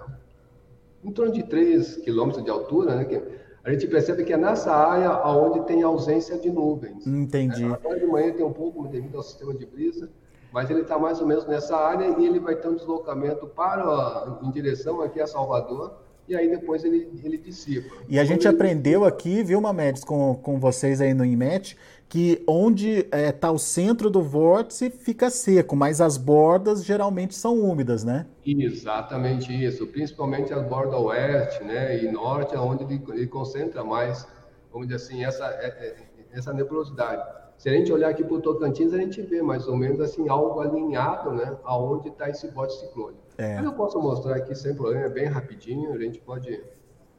em 1.04 1.12
torno 1.12 1.32
de 1.32 1.44
3 1.44 1.98
quilômetros 1.98 2.44
de 2.44 2.50
altura, 2.50 2.96
né, 2.96 3.06
que 3.06 3.22
a 3.64 3.72
gente 3.72 3.86
percebe 3.86 4.24
que 4.24 4.34
é 4.34 4.38
nessa 4.38 4.74
área 4.74 5.24
onde 5.28 5.68
tem 5.68 5.84
ausência 5.84 6.36
de 6.40 6.50
nuvens. 6.50 7.06
Entendi. 7.06 7.64
É, 7.64 7.68
agora 7.68 8.00
de 8.00 8.08
manhã 8.08 8.34
tem 8.34 8.44
um 8.44 8.52
pouco 8.52 8.88
devido 8.88 9.18
ao 9.18 9.24
sistema 9.24 9.54
de 9.54 9.68
brisa, 9.68 10.10
mas 10.54 10.70
ele 10.70 10.82
está 10.82 11.00
mais 11.00 11.20
ou 11.20 11.26
menos 11.26 11.48
nessa 11.48 11.76
área 11.76 12.16
e 12.20 12.26
ele 12.26 12.40
vai 12.40 12.56
ter 12.56 12.68
um 12.68 12.76
deslocamento 12.76 13.48
para 13.48 14.38
em 14.44 14.52
direção 14.52 15.02
aqui 15.02 15.20
a 15.20 15.26
Salvador 15.26 15.96
e 16.28 16.36
aí 16.36 16.48
depois 16.48 16.84
ele, 16.84 17.10
ele 17.24 17.38
dissipa. 17.38 17.96
E 18.08 18.20
a 18.20 18.24
gente 18.24 18.48
ele... 18.48 18.56
aprendeu 18.56 19.04
aqui, 19.04 19.44
viu, 19.44 19.60
Mamedes, 19.60 20.04
com, 20.04 20.36
com 20.36 20.60
vocês 20.60 21.02
aí 21.02 21.14
no 21.14 21.26
IMET, 21.26 21.76
que 22.08 22.44
onde 22.48 23.00
está 23.00 23.18
é, 23.18 23.32
tá 23.32 23.52
o 23.52 23.58
centro 23.58 24.10
do 24.10 24.22
vórtice 24.22 24.92
fica 24.92 25.32
seco, 25.32 25.76
mas 25.76 26.00
as 26.00 26.16
bordas 26.16 26.86
geralmente 26.86 27.34
são 27.34 27.60
úmidas, 27.60 28.04
né? 28.04 28.28
Exatamente 28.46 29.52
isso, 29.52 29.88
principalmente 29.88 30.54
as 30.54 30.64
bordas 30.70 31.00
oeste 31.00 31.64
né, 31.64 32.04
e 32.04 32.12
norte, 32.12 32.56
onde 32.56 32.84
ele, 32.84 33.02
ele 33.10 33.28
concentra 33.28 33.84
mais, 33.84 34.28
vamos 34.72 34.88
dizer 34.88 35.04
assim, 35.04 35.26
essa, 35.26 35.46
é, 35.46 35.66
é, 35.66 35.96
essa 36.32 36.54
nebulosidade. 36.54 37.43
Se 37.64 37.70
a 37.70 37.72
gente 37.72 37.94
olhar 37.94 38.10
aqui 38.10 38.26
para 38.26 38.34
o 38.34 38.42
Tocantins, 38.42 38.94
a 38.94 38.98
gente 38.98 39.22
vê 39.22 39.42
mais 39.42 39.70
ou 39.70 39.78
menos 39.78 40.02
assim 40.02 40.28
algo 40.28 40.60
alinhado, 40.60 41.32
né? 41.32 41.58
Aonde 41.64 42.10
está 42.10 42.30
esse 42.30 42.52
bote 42.52 42.74
ciclônico. 42.74 43.24
É. 43.38 43.56
Mas 43.56 43.64
eu 43.64 43.72
posso 43.72 44.02
mostrar 44.02 44.36
aqui 44.36 44.54
sem 44.54 44.76
problema, 44.76 45.08
bem 45.08 45.28
rapidinho. 45.28 45.94
A 45.94 45.98
gente 45.98 46.20
pode. 46.20 46.62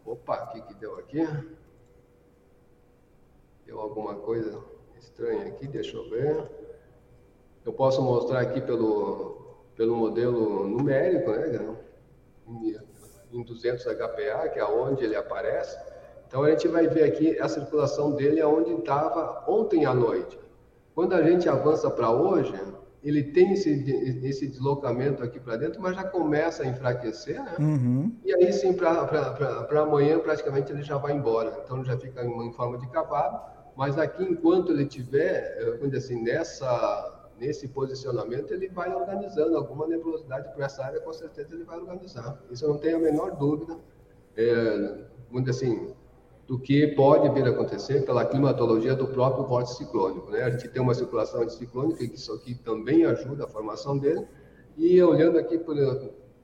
Opa, 0.05 0.45
o 0.45 0.53
que, 0.53 0.61
que 0.61 0.75
deu 0.75 0.99
aqui? 0.99 1.27
Deu 3.65 3.81
alguma 3.81 4.17
coisa 4.17 4.63
estranha 4.99 5.47
aqui, 5.47 5.67
deixa 5.67 5.97
eu 5.97 6.11
ver. 6.11 6.47
Eu 7.65 7.73
posso 7.73 8.03
mostrar 8.03 8.41
aqui 8.41 8.61
pelo, 8.61 9.57
pelo 9.75 9.97
modelo 9.97 10.69
numérico, 10.69 11.31
né? 11.31 11.75
Em 13.33 13.43
200 13.43 13.83
HPA, 13.83 14.51
que 14.51 14.59
é 14.59 14.65
onde 14.67 15.05
ele 15.05 15.17
aparece. 15.17 15.94
Então 16.35 16.43
a 16.43 16.51
gente 16.51 16.67
vai 16.67 16.89
ver 16.89 17.05
aqui 17.05 17.39
a 17.39 17.47
circulação 17.47 18.11
dele 18.11 18.41
aonde 18.41 18.73
estava 18.73 19.45
ontem 19.47 19.87
à 19.87 19.95
noite. 19.95 20.37
Quando 20.93 21.13
a 21.13 21.23
gente 21.23 21.49
avança 21.49 21.89
para 21.89 22.11
hoje, 22.11 22.53
ele 23.05 23.23
tem 23.23 23.53
esse, 23.53 23.71
esse 24.25 24.49
deslocamento 24.49 25.23
aqui 25.23 25.39
para 25.39 25.57
dentro, 25.57 25.81
mas 25.81 25.95
já 25.95 26.03
começa 26.03 26.65
a 26.65 26.67
enfraquecer, 26.67 27.41
né? 27.41 27.55
Uhum. 27.61 28.13
E 28.25 28.35
aí 28.35 28.53
sim, 28.53 28.73
para 28.73 29.81
amanhã, 29.81 30.19
praticamente 30.19 30.73
ele 30.73 30.83
já 30.83 30.97
vai 30.97 31.13
embora. 31.13 31.63
Então 31.65 31.85
já 31.85 31.97
fica 31.97 32.25
em 32.25 32.53
forma 32.53 32.79
de 32.79 32.89
cavalo. 32.89 33.39
Mas 33.77 33.97
aqui, 33.97 34.25
enquanto 34.25 34.73
ele 34.73 34.83
estiver, 34.83 35.57
eh, 35.81 35.97
assim, 35.97 36.21
nessa, 36.21 37.31
nesse 37.39 37.69
posicionamento, 37.69 38.53
ele 38.53 38.69
vai 38.71 38.93
organizando 38.93 39.57
alguma 39.57 39.87
nebulosidade 39.87 40.53
para 40.53 40.65
essa 40.65 40.85
área, 40.85 40.99
com 40.99 41.13
certeza 41.13 41.55
ele 41.55 41.63
vai 41.63 41.79
organizar. 41.79 42.43
Isso 42.51 42.65
eu 42.65 42.71
não 42.71 42.79
tenho 42.79 42.97
a 42.97 43.01
menor 43.01 43.37
dúvida. 43.37 43.77
É, 44.37 44.99
assim, 45.49 45.95
do 46.47 46.59
que 46.59 46.89
pode 46.89 47.29
vir 47.31 47.47
a 47.47 47.51
acontecer 47.51 48.05
pela 48.05 48.25
climatologia 48.25 48.95
do 48.95 49.07
próprio 49.07 49.47
vórtice 49.47 49.79
ciclônico. 49.79 50.31
Né? 50.31 50.43
A 50.43 50.51
gente 50.51 50.69
tem 50.69 50.83
uma 50.83 50.95
circulação 50.95 51.43
anticiclônica, 51.43 52.07
que 52.07 52.15
isso 52.15 52.33
aqui 52.33 52.55
também 52.55 53.05
ajuda 53.05 53.45
a 53.45 53.49
formação 53.49 53.97
dele, 53.97 54.27
e 54.77 55.03
olhando 55.03 55.39
aqui 55.39 55.59
por, 55.59 55.75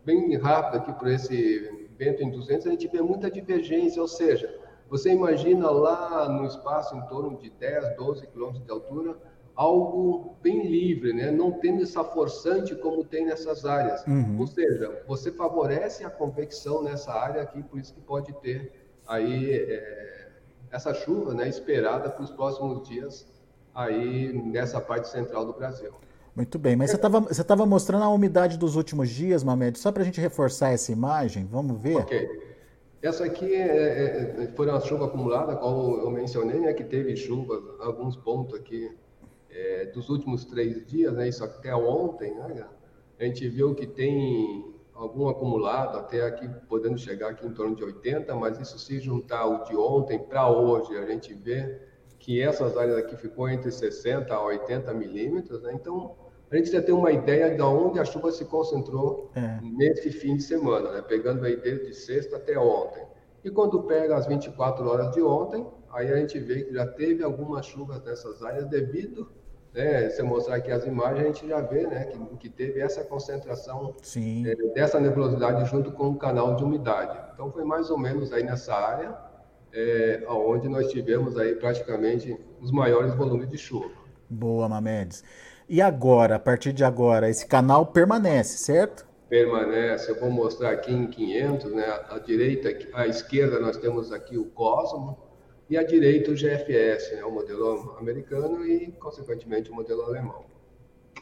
bem 0.04 0.36
rápido 0.36 0.78
aqui 0.78 0.92
por 0.92 1.08
esse 1.08 1.88
vento 1.98 2.22
em 2.22 2.30
200, 2.30 2.66
a 2.66 2.70
gente 2.70 2.88
vê 2.88 3.02
muita 3.02 3.30
divergência, 3.30 4.00
ou 4.00 4.08
seja, 4.08 4.58
você 4.88 5.10
imagina 5.10 5.70
lá 5.70 6.28
no 6.28 6.46
espaço 6.46 6.96
em 6.96 7.02
torno 7.02 7.36
de 7.36 7.50
10, 7.50 7.96
12 7.96 8.26
quilômetros 8.28 8.64
de 8.64 8.70
altura, 8.70 9.16
algo 9.54 10.36
bem 10.42 10.66
livre, 10.66 11.12
né? 11.12 11.30
não 11.30 11.52
tendo 11.52 11.82
essa 11.82 12.02
forçante 12.02 12.74
como 12.74 13.04
tem 13.04 13.26
nessas 13.26 13.66
áreas. 13.66 14.02
Uhum. 14.06 14.38
Ou 14.40 14.46
seja, 14.46 15.02
você 15.06 15.30
favorece 15.30 16.04
a 16.04 16.10
convecção 16.10 16.82
nessa 16.82 17.12
área 17.12 17.42
aqui, 17.42 17.62
por 17.62 17.78
isso 17.78 17.92
que 17.92 18.00
pode 18.00 18.32
ter 18.40 18.72
aí 19.10 19.52
é, 19.52 20.28
essa 20.70 20.94
chuva 20.94 21.34
né, 21.34 21.48
esperada 21.48 22.08
para 22.08 22.22
os 22.22 22.30
próximos 22.30 22.88
dias 22.88 23.26
aí 23.74 24.32
nessa 24.32 24.80
parte 24.80 25.08
central 25.08 25.44
do 25.44 25.52
Brasil. 25.52 25.92
Muito 26.34 26.58
bem, 26.58 26.76
mas 26.76 26.90
você 26.90 27.40
estava 27.42 27.66
mostrando 27.66 28.04
a 28.04 28.08
umidade 28.08 28.56
dos 28.56 28.76
últimos 28.76 29.10
dias, 29.10 29.42
Mamed, 29.42 29.78
só 29.78 29.90
para 29.90 30.02
a 30.02 30.04
gente 30.04 30.20
reforçar 30.20 30.70
essa 30.70 30.92
imagem, 30.92 31.44
vamos 31.44 31.80
ver? 31.80 31.96
Ok. 31.96 32.50
Essa 33.02 33.24
aqui 33.24 33.52
é, 33.52 34.36
é, 34.38 34.44
é 34.44 34.46
foi 34.54 34.68
uma 34.68 34.80
chuva 34.80 35.06
acumulada, 35.06 35.56
como 35.56 35.96
eu 35.98 36.10
mencionei, 36.10 36.60
né, 36.60 36.72
que 36.72 36.84
teve 36.84 37.16
chuva, 37.16 37.60
alguns 37.80 38.14
pontos 38.16 38.54
aqui 38.54 38.96
é, 39.50 39.86
dos 39.86 40.08
últimos 40.08 40.44
três 40.44 40.86
dias, 40.86 41.12
né, 41.12 41.28
isso 41.28 41.42
até 41.42 41.74
ontem, 41.74 42.32
né, 42.34 42.64
a 43.18 43.24
gente 43.24 43.48
viu 43.48 43.74
que 43.74 43.86
tem 43.86 44.69
algum 45.00 45.28
acumulado, 45.28 45.98
até 45.98 46.22
aqui 46.26 46.48
podendo 46.68 46.98
chegar 46.98 47.30
aqui 47.30 47.46
em 47.46 47.52
torno 47.52 47.74
de 47.74 47.82
80, 47.82 48.34
mas 48.34 48.58
isso 48.58 48.78
se 48.78 49.00
juntar 49.00 49.46
o 49.46 49.64
de 49.64 49.74
ontem 49.74 50.18
para 50.18 50.48
hoje, 50.50 50.96
a 50.96 51.06
gente 51.06 51.32
vê 51.32 51.80
que 52.18 52.40
essas 52.40 52.76
áreas 52.76 52.98
aqui 52.98 53.16
ficou 53.16 53.48
entre 53.48 53.70
60 53.70 54.32
a 54.32 54.44
80 54.44 54.92
milímetros, 54.92 55.62
né? 55.62 55.72
Então, 55.72 56.14
a 56.50 56.56
gente 56.56 56.70
já 56.70 56.82
tem 56.82 56.94
uma 56.94 57.10
ideia 57.10 57.54
de 57.54 57.62
onde 57.62 57.98
a 57.98 58.04
chuva 58.04 58.30
se 58.30 58.44
concentrou 58.44 59.30
é. 59.34 59.58
nesse 59.62 60.10
fim 60.10 60.36
de 60.36 60.42
semana, 60.42 60.92
né? 60.92 61.00
Pegando 61.00 61.46
aí 61.46 61.56
desde 61.56 61.94
sexta 61.94 62.36
até 62.36 62.58
ontem. 62.58 63.02
E 63.42 63.50
quando 63.50 63.82
pega 63.84 64.16
as 64.16 64.26
24 64.26 64.86
horas 64.86 65.12
de 65.12 65.22
ontem, 65.22 65.66
aí 65.90 66.12
a 66.12 66.16
gente 66.16 66.38
vê 66.38 66.64
que 66.64 66.74
já 66.74 66.86
teve 66.86 67.24
algumas 67.24 67.64
chuvas 67.64 68.02
nessas 68.04 68.42
áreas 68.42 68.66
devido 68.66 69.30
né, 69.72 70.10
se 70.10 70.20
eu 70.20 70.26
mostrar 70.26 70.56
aqui 70.56 70.70
as 70.70 70.84
imagens, 70.84 71.20
a 71.20 71.26
gente 71.26 71.48
já 71.48 71.60
vê 71.60 71.86
né, 71.86 72.06
que, 72.06 72.36
que 72.36 72.48
teve 72.48 72.80
essa 72.80 73.04
concentração 73.04 73.94
é, 74.16 74.72
dessa 74.74 74.98
nebulosidade 74.98 75.68
junto 75.70 75.92
com 75.92 76.08
o 76.08 76.16
canal 76.16 76.56
de 76.56 76.64
umidade. 76.64 77.18
Então, 77.32 77.50
foi 77.52 77.64
mais 77.64 77.90
ou 77.90 77.98
menos 77.98 78.32
aí 78.32 78.42
nessa 78.42 78.74
área 78.74 79.16
é, 79.72 80.24
onde 80.28 80.68
nós 80.68 80.90
tivemos 80.90 81.36
aí 81.38 81.54
praticamente 81.54 82.36
os 82.60 82.70
maiores 82.70 83.14
volumes 83.14 83.48
de 83.48 83.58
chuva. 83.58 83.90
Boa, 84.28 84.68
Mamedes. 84.68 85.24
E 85.68 85.80
agora, 85.80 86.36
a 86.36 86.38
partir 86.38 86.72
de 86.72 86.84
agora, 86.84 87.30
esse 87.30 87.46
canal 87.46 87.86
permanece, 87.86 88.58
certo? 88.58 89.06
Permanece. 89.28 90.10
Eu 90.10 90.18
vou 90.18 90.30
mostrar 90.30 90.70
aqui 90.70 90.92
em 90.92 91.06
500, 91.06 91.72
né? 91.72 91.84
À 92.08 92.18
direita, 92.18 92.68
à 92.92 93.06
esquerda 93.06 93.60
nós 93.60 93.76
temos 93.76 94.12
aqui 94.12 94.36
o 94.36 94.46
Cosmo, 94.46 95.16
e 95.70 95.78
à 95.78 95.84
direita 95.84 96.32
o 96.32 96.34
GFS, 96.34 97.14
né, 97.14 97.24
o 97.24 97.30
modelo 97.30 97.96
americano 97.96 98.66
e, 98.66 98.90
consequentemente, 98.92 99.70
o 99.70 99.74
modelo 99.74 100.02
alemão. 100.02 100.44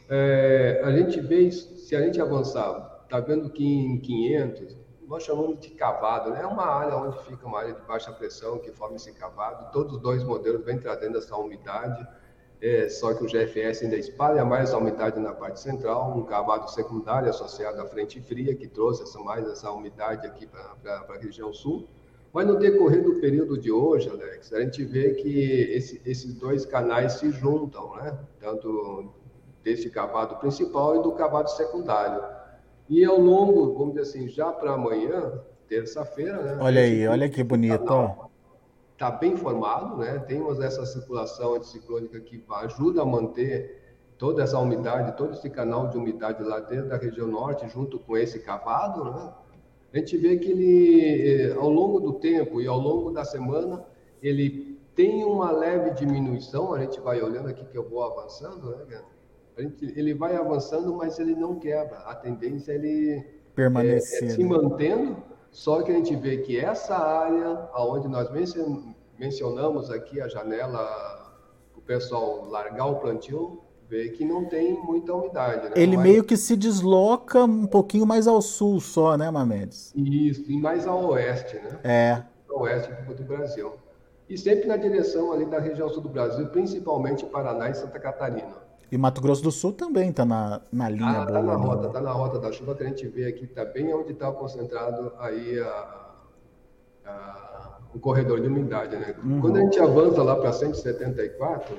É, 0.09 0.81
a 0.83 0.91
gente 0.91 1.21
vê, 1.21 1.51
se 1.51 1.95
a 1.95 2.01
gente 2.01 2.19
avançar, 2.19 3.03
está 3.03 3.19
vendo 3.19 3.51
que 3.51 3.63
em 3.63 3.99
500, 3.99 4.75
nós 5.07 5.21
chamamos 5.21 5.59
de 5.59 5.69
cavado, 5.69 6.31
né? 6.31 6.41
é 6.41 6.47
uma 6.47 6.65
área 6.65 6.95
onde 6.95 7.23
fica 7.25 7.45
uma 7.45 7.59
área 7.59 7.73
de 7.73 7.81
baixa 7.81 8.11
pressão 8.11 8.57
que 8.57 8.71
forma 8.71 8.95
esse 8.95 9.11
cavado. 9.13 9.71
Todos 9.71 9.97
os 9.97 10.01
dois 10.01 10.23
modelos 10.23 10.65
vêm 10.65 10.79
trazendo 10.79 11.19
essa 11.19 11.35
umidade, 11.37 12.07
é, 12.59 12.89
só 12.89 13.13
que 13.13 13.23
o 13.23 13.27
GFS 13.27 13.83
ainda 13.83 13.97
espalha 13.97 14.43
mais 14.43 14.73
a 14.73 14.79
umidade 14.79 15.19
na 15.19 15.31
parte 15.31 15.59
central, 15.59 16.17
um 16.17 16.25
cavado 16.25 16.71
secundário 16.71 17.29
associado 17.29 17.79
à 17.79 17.85
frente 17.85 18.19
fria, 18.19 18.55
que 18.55 18.67
trouxe 18.67 19.03
essa, 19.03 19.19
mais 19.19 19.47
essa 19.47 19.71
umidade 19.71 20.25
aqui 20.25 20.47
para 20.47 21.05
a 21.07 21.17
região 21.19 21.53
sul. 21.53 21.87
Mas 22.31 22.45
no 22.45 22.57
decorrer 22.57 23.03
do 23.03 23.15
período 23.15 23.57
de 23.57 23.71
hoje, 23.71 24.09
Alex, 24.09 24.53
a 24.53 24.61
gente 24.61 24.83
vê 24.85 25.15
que 25.15 25.39
esse, 25.71 26.01
esses 26.05 26.33
dois 26.35 26.65
canais 26.65 27.13
se 27.13 27.31
juntam, 27.31 27.95
né? 27.95 28.17
Tanto 28.39 29.11
desse 29.63 29.89
cavado 29.89 30.35
principal 30.35 30.97
e 30.97 31.03
do 31.03 31.11
cavado 31.13 31.49
secundário. 31.49 32.23
E 32.87 33.03
ao 33.03 33.19
longo, 33.19 33.73
vamos 33.73 33.95
dizer 33.95 34.01
assim, 34.01 34.27
já 34.27 34.51
para 34.51 34.73
amanhã, 34.73 35.41
terça-feira, 35.67 36.41
né? 36.41 36.57
Olha 36.61 36.81
aí, 36.81 37.07
olha 37.07 37.29
que 37.29 37.43
bonito, 37.43 37.89
ó. 37.89 38.29
Está 38.93 39.11
bem 39.11 39.35
formado, 39.35 39.97
né? 39.97 40.19
Temos 40.19 40.59
essa 40.59 40.85
circulação 40.85 41.55
anticiclônica 41.55 42.19
que 42.19 42.43
ajuda 42.49 43.01
a 43.01 43.05
manter 43.05 43.97
toda 44.17 44.43
essa 44.43 44.59
umidade, 44.59 45.15
todo 45.15 45.33
esse 45.33 45.49
canal 45.49 45.87
de 45.87 45.97
umidade 45.97 46.43
lá 46.43 46.59
dentro 46.59 46.89
da 46.89 46.97
região 46.97 47.27
norte, 47.27 47.67
junto 47.69 47.97
com 47.99 48.17
esse 48.17 48.39
cavado, 48.39 49.05
né? 49.05 49.33
A 49.91 49.97
gente 49.97 50.17
vê 50.17 50.37
que 50.37 50.51
ele, 50.51 51.41
eh, 51.41 51.53
ao 51.53 51.69
longo 51.69 51.99
do 51.99 52.13
tempo 52.13 52.61
e 52.61 52.67
ao 52.67 52.77
longo 52.77 53.11
da 53.11 53.25
semana, 53.25 53.83
ele 54.21 54.77
tem 54.95 55.23
uma 55.23 55.51
leve 55.51 55.91
diminuição, 55.91 56.73
a 56.73 56.79
gente 56.79 56.99
vai 56.99 57.21
olhando 57.21 57.47
aqui 57.49 57.65
que 57.65 57.77
eu 57.77 57.87
vou 57.87 58.03
avançando, 58.03 58.75
né, 58.85 59.01
a 59.57 59.61
gente, 59.61 59.85
ele 59.97 60.13
vai 60.13 60.35
avançando, 60.35 60.93
mas 60.95 61.19
ele 61.19 61.35
não 61.35 61.59
quebra. 61.59 61.97
A 61.99 62.15
tendência 62.15 62.71
é 62.71 62.75
ele 62.75 63.25
permanecer 63.55 64.23
é, 64.23 64.25
é 64.27 64.29
se 64.29 64.43
mantendo, 64.43 65.17
só 65.51 65.81
que 65.81 65.91
a 65.91 65.95
gente 65.95 66.15
vê 66.15 66.37
que 66.37 66.57
essa 66.57 66.95
área, 66.95 67.69
aonde 67.73 68.07
nós 68.07 68.29
mencionamos 69.17 69.89
aqui 69.89 70.21
a 70.21 70.27
janela, 70.27 71.35
o 71.75 71.81
pessoal 71.81 72.45
largar 72.45 72.85
o 72.85 72.99
plantio, 72.99 73.61
vê 73.89 74.09
que 74.09 74.23
não 74.23 74.45
tem 74.45 74.73
muita 74.73 75.13
umidade. 75.13 75.69
Né? 75.69 75.73
Ele 75.75 75.97
meio 75.97 76.23
que 76.23 76.37
se 76.37 76.55
desloca 76.55 77.43
um 77.43 77.65
pouquinho 77.65 78.05
mais 78.05 78.27
ao 78.27 78.39
sul 78.41 78.79
só, 78.79 79.17
né, 79.17 79.31
Mamedes? 79.31 79.91
Isso, 79.95 80.49
e 80.49 80.57
mais 80.57 80.85
ao 80.85 81.03
oeste, 81.05 81.55
né? 81.55 81.79
É. 81.83 82.23
Ao 82.47 82.61
oeste 82.61 82.91
do 82.91 83.23
Brasil. 83.23 83.73
E 84.29 84.37
sempre 84.37 84.67
na 84.67 84.77
direção 84.77 85.31
ali 85.33 85.45
da 85.45 85.59
região 85.59 85.89
sul 85.89 86.03
do 86.03 86.09
Brasil, 86.09 86.45
principalmente 86.49 87.25
Paraná 87.25 87.69
e 87.69 87.73
Santa 87.73 87.99
Catarina. 87.99 88.69
E 88.91 88.97
Mato 88.97 89.21
Grosso 89.21 89.41
do 89.41 89.51
Sul 89.51 89.73
também 89.73 90.09
está 90.09 90.23
na, 90.25 90.61
na 90.71 90.89
linha 90.89 91.09
ah, 91.09 91.25
boa. 91.25 91.39
Está 91.39 91.41
na 91.41 91.57
né? 91.57 91.65
rota, 91.65 91.87
está 91.87 92.01
na 92.01 92.11
rota 92.11 92.39
da 92.39 92.51
chuva 92.51 92.75
que 92.75 92.83
a 92.83 92.87
gente 92.87 93.07
vê 93.07 93.25
aqui, 93.25 93.45
está 93.45 93.65
bem 93.65 93.93
onde 93.93 94.13
está 94.13 94.31
concentrado 94.31 95.13
aí 95.19 95.59
a, 95.59 96.11
a, 97.05 97.77
o 97.93 97.99
corredor 97.99 98.39
de 98.39 98.47
umidade, 98.47 98.95
né? 98.95 99.15
Uhum. 99.23 99.41
Quando 99.41 99.57
a 99.57 99.61
gente 99.61 99.79
avança 99.79 100.23
lá 100.23 100.35
para 100.35 100.51
174, 100.51 101.75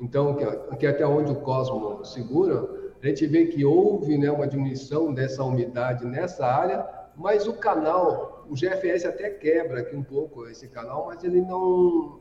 então, 0.00 0.36
aqui 0.70 0.86
até 0.86 1.06
onde 1.06 1.32
o 1.32 1.36
Cosmo 1.36 2.04
segura, 2.04 2.68
a 3.02 3.06
gente 3.06 3.26
vê 3.26 3.46
que 3.46 3.64
houve 3.64 4.16
né, 4.16 4.30
uma 4.30 4.46
diminuição 4.46 5.12
dessa 5.12 5.42
umidade 5.42 6.04
nessa 6.04 6.46
área, 6.46 6.86
mas 7.16 7.48
o 7.48 7.52
canal, 7.54 8.46
o 8.48 8.54
GFS 8.54 9.04
até 9.04 9.30
quebra 9.30 9.80
aqui 9.80 9.96
um 9.96 10.04
pouco 10.04 10.46
esse 10.48 10.68
canal, 10.68 11.06
mas 11.06 11.22
ele 11.24 11.40
não, 11.40 12.20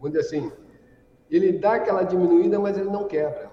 vamos 0.00 0.12
dizer 0.12 0.20
assim, 0.20 0.52
ele 1.30 1.52
dá 1.52 1.74
aquela 1.74 2.02
diminuída, 2.02 2.58
mas 2.58 2.76
ele 2.76 2.90
não 2.90 3.04
quebra. 3.04 3.50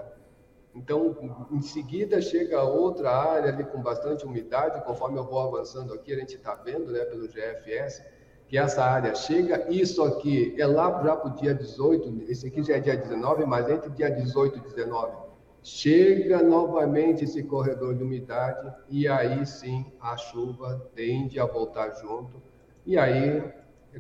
Então, 0.74 1.48
em 1.52 1.62
seguida 1.62 2.22
chega 2.22 2.64
outra 2.64 3.12
área 3.12 3.52
ali 3.52 3.64
com 3.64 3.82
bastante 3.82 4.26
umidade, 4.26 4.84
conforme 4.86 5.20
eu 5.20 5.26
vou 5.26 5.40
avançando 5.40 5.94
aqui, 5.94 6.14
a 6.14 6.18
gente 6.18 6.36
está 6.36 6.56
vendo, 6.56 6.92
né, 6.92 7.06
pelo 7.06 7.28
GFS, 7.28 8.04
que 8.50 8.58
essa 8.58 8.84
área 8.84 9.14
chega. 9.14 9.72
Isso 9.72 10.04
aqui 10.04 10.56
é 10.58 10.66
lá 10.66 11.02
já 11.04 11.16
para 11.16 11.32
o 11.32 11.36
dia 11.36 11.54
18, 11.54 12.24
esse 12.28 12.48
aqui 12.48 12.64
já 12.64 12.76
é 12.76 12.80
dia 12.80 12.98
19, 12.98 13.46
mas 13.46 13.70
entre 13.70 13.92
dia 13.92 14.10
18 14.10 14.58
e 14.58 14.62
19, 14.62 15.14
chega 15.62 16.42
novamente 16.42 17.24
esse 17.24 17.44
corredor 17.44 17.94
de 17.94 18.04
umidade 18.04 18.74
e 18.90 19.08
aí 19.08 19.46
sim 19.46 19.86
a 20.02 20.18
chuva 20.18 20.90
tende 20.96 21.40
a 21.40 21.46
voltar 21.46 21.92
junto. 22.02 22.42
E 22.86 22.98
aí, 22.98 23.44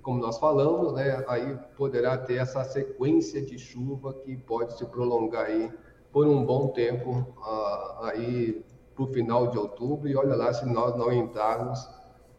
como 0.01 0.19
nós 0.19 0.39
falamos, 0.39 0.93
né, 0.93 1.23
aí 1.27 1.55
poderá 1.77 2.17
ter 2.17 2.37
essa 2.37 2.63
sequência 2.63 3.45
de 3.45 3.59
chuva 3.59 4.15
que 4.15 4.35
pode 4.35 4.75
se 4.75 4.85
prolongar 4.85 5.45
aí 5.45 5.71
por 6.11 6.25
um 6.25 6.43
bom 6.43 6.69
tempo 6.69 7.11
uh, 7.37 8.03
aí 8.05 8.65
para 8.95 9.03
o 9.03 9.07
final 9.07 9.47
de 9.51 9.59
outubro. 9.59 10.07
E 10.07 10.15
olha 10.15 10.35
lá 10.35 10.51
se 10.51 10.65
nós 10.65 10.95
não 10.95 11.13
entrarmos 11.13 11.87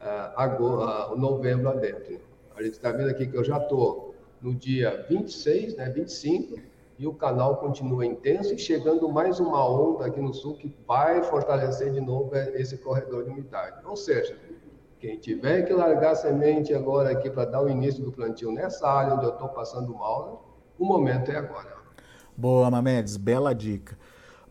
uh, 0.00 1.16
novembro 1.16 1.68
adentro. 1.68 2.20
A 2.56 2.62
gente 2.62 2.74
está 2.74 2.90
vendo 2.90 3.10
aqui 3.10 3.26
que 3.26 3.36
eu 3.36 3.44
já 3.44 3.58
estou 3.58 4.14
no 4.40 4.54
dia 4.54 5.06
26, 5.08 5.76
né, 5.76 5.90
25, 5.90 6.58
e 6.98 7.06
o 7.06 7.14
canal 7.14 7.56
continua 7.56 8.04
intenso 8.04 8.52
e 8.54 8.58
chegando 8.58 9.08
mais 9.08 9.40
uma 9.40 9.66
onda 9.66 10.06
aqui 10.06 10.20
no 10.20 10.34
sul 10.34 10.54
que 10.56 10.74
vai 10.86 11.22
fortalecer 11.22 11.92
de 11.92 12.00
novo 12.00 12.34
esse 12.36 12.76
corredor 12.76 13.24
de 13.24 13.30
umidade. 13.30 13.86
Ou 13.86 13.96
seja, 13.96 14.36
quem 14.98 15.18
tiver 15.18 15.62
que 15.62 15.72
largar 15.72 16.14
semente 16.14 16.74
agora 16.74 17.10
aqui 17.10 17.30
para 17.30 17.46
dar 17.46 17.62
o 17.62 17.70
início 17.70 18.04
do 18.04 18.12
plantio 18.12 18.52
nessa 18.52 18.86
área 18.86 19.14
onde 19.14 19.24
eu 19.24 19.30
estou 19.30 19.48
passando 19.48 19.94
mal, 19.94 20.58
o 20.78 20.84
momento 20.84 21.30
é 21.30 21.36
agora. 21.36 21.74
Boa, 22.36 22.70
Mamedes, 22.70 23.16
bela 23.16 23.54
dica. 23.54 23.98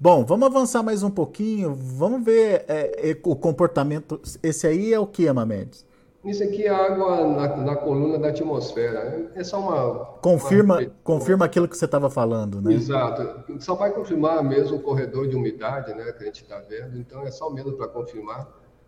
Bom, 0.01 0.23
vamos 0.23 0.47
avançar 0.47 0.81
mais 0.81 1.03
um 1.03 1.11
pouquinho. 1.11 1.75
Vamos 1.75 2.23
ver 2.23 2.63
é, 2.69 3.11
é, 3.11 3.17
o 3.21 3.35
comportamento. 3.35 4.21
Esse 4.41 4.65
aí 4.65 4.93
é 4.93 4.99
o 4.99 5.05
que, 5.05 5.29
Mamedes? 5.29 5.85
Isso 6.23 6.41
aqui 6.41 6.63
é 6.63 6.69
água 6.69 7.27
na, 7.27 7.57
na, 7.57 7.75
coluna 7.75 8.17
da 8.17 8.29
atmosfera. 8.29 9.29
É 9.35 9.43
só 9.43 9.59
uma. 9.59 10.05
Confirma, 10.21 10.79
uma... 10.79 10.91
confirma 11.03 11.43
aquilo 11.43 11.67
que 11.67 11.75
você 11.75 11.83
estava 11.83 12.09
falando, 12.09 12.61
né? 12.61 12.73
Exato. 12.73 13.43
Só 13.59 13.75
vai 13.75 13.91
confirmar 13.91 14.41
mesmo 14.41 14.77
o 14.77 14.81
corredor 14.81 15.27
de 15.27 15.35
umidade, 15.35 15.93
né, 15.93 16.13
que 16.13 16.23
a 16.23 16.25
gente 16.25 16.43
está 16.43 16.59
vendo. 16.59 16.97
Então 16.97 17.23
é 17.23 17.31
só 17.31 17.49
mesmo 17.49 17.73
para 17.73 17.89
confirmar. 17.89 18.47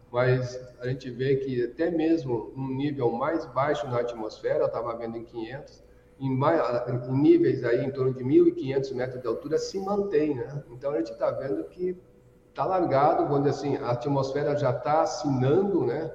Mas 0.09 0.57
a 0.79 0.87
gente 0.87 1.09
vê 1.09 1.35
que 1.35 1.65
até 1.65 1.91
mesmo 1.91 2.53
um 2.55 2.69
nível 2.69 3.11
mais 3.11 3.45
baixo 3.47 3.85
na 3.87 3.99
atmosfera, 3.99 4.59
eu 4.59 4.67
estava 4.67 4.95
vendo 4.95 5.17
em 5.17 5.25
500, 5.25 5.83
em, 6.21 6.29
mais, 6.35 6.61
em 6.87 7.21
níveis 7.21 7.63
aí 7.63 7.83
em 7.83 7.91
torno 7.91 8.13
de 8.13 8.23
1.500 8.23 8.93
metros 8.93 9.21
de 9.21 9.27
altura 9.27 9.57
se 9.57 9.79
mantém, 9.79 10.35
né? 10.35 10.63
Então 10.71 10.91
a 10.91 10.97
gente 10.97 11.11
está 11.11 11.31
vendo 11.31 11.63
que 11.63 11.97
está 12.49 12.63
largado, 12.63 13.27
vamos 13.27 13.43
dizer 13.43 13.49
assim, 13.49 13.83
a 13.83 13.91
atmosfera 13.91 14.55
já 14.55 14.69
está 14.69 15.01
assinando, 15.01 15.85
né? 15.85 16.11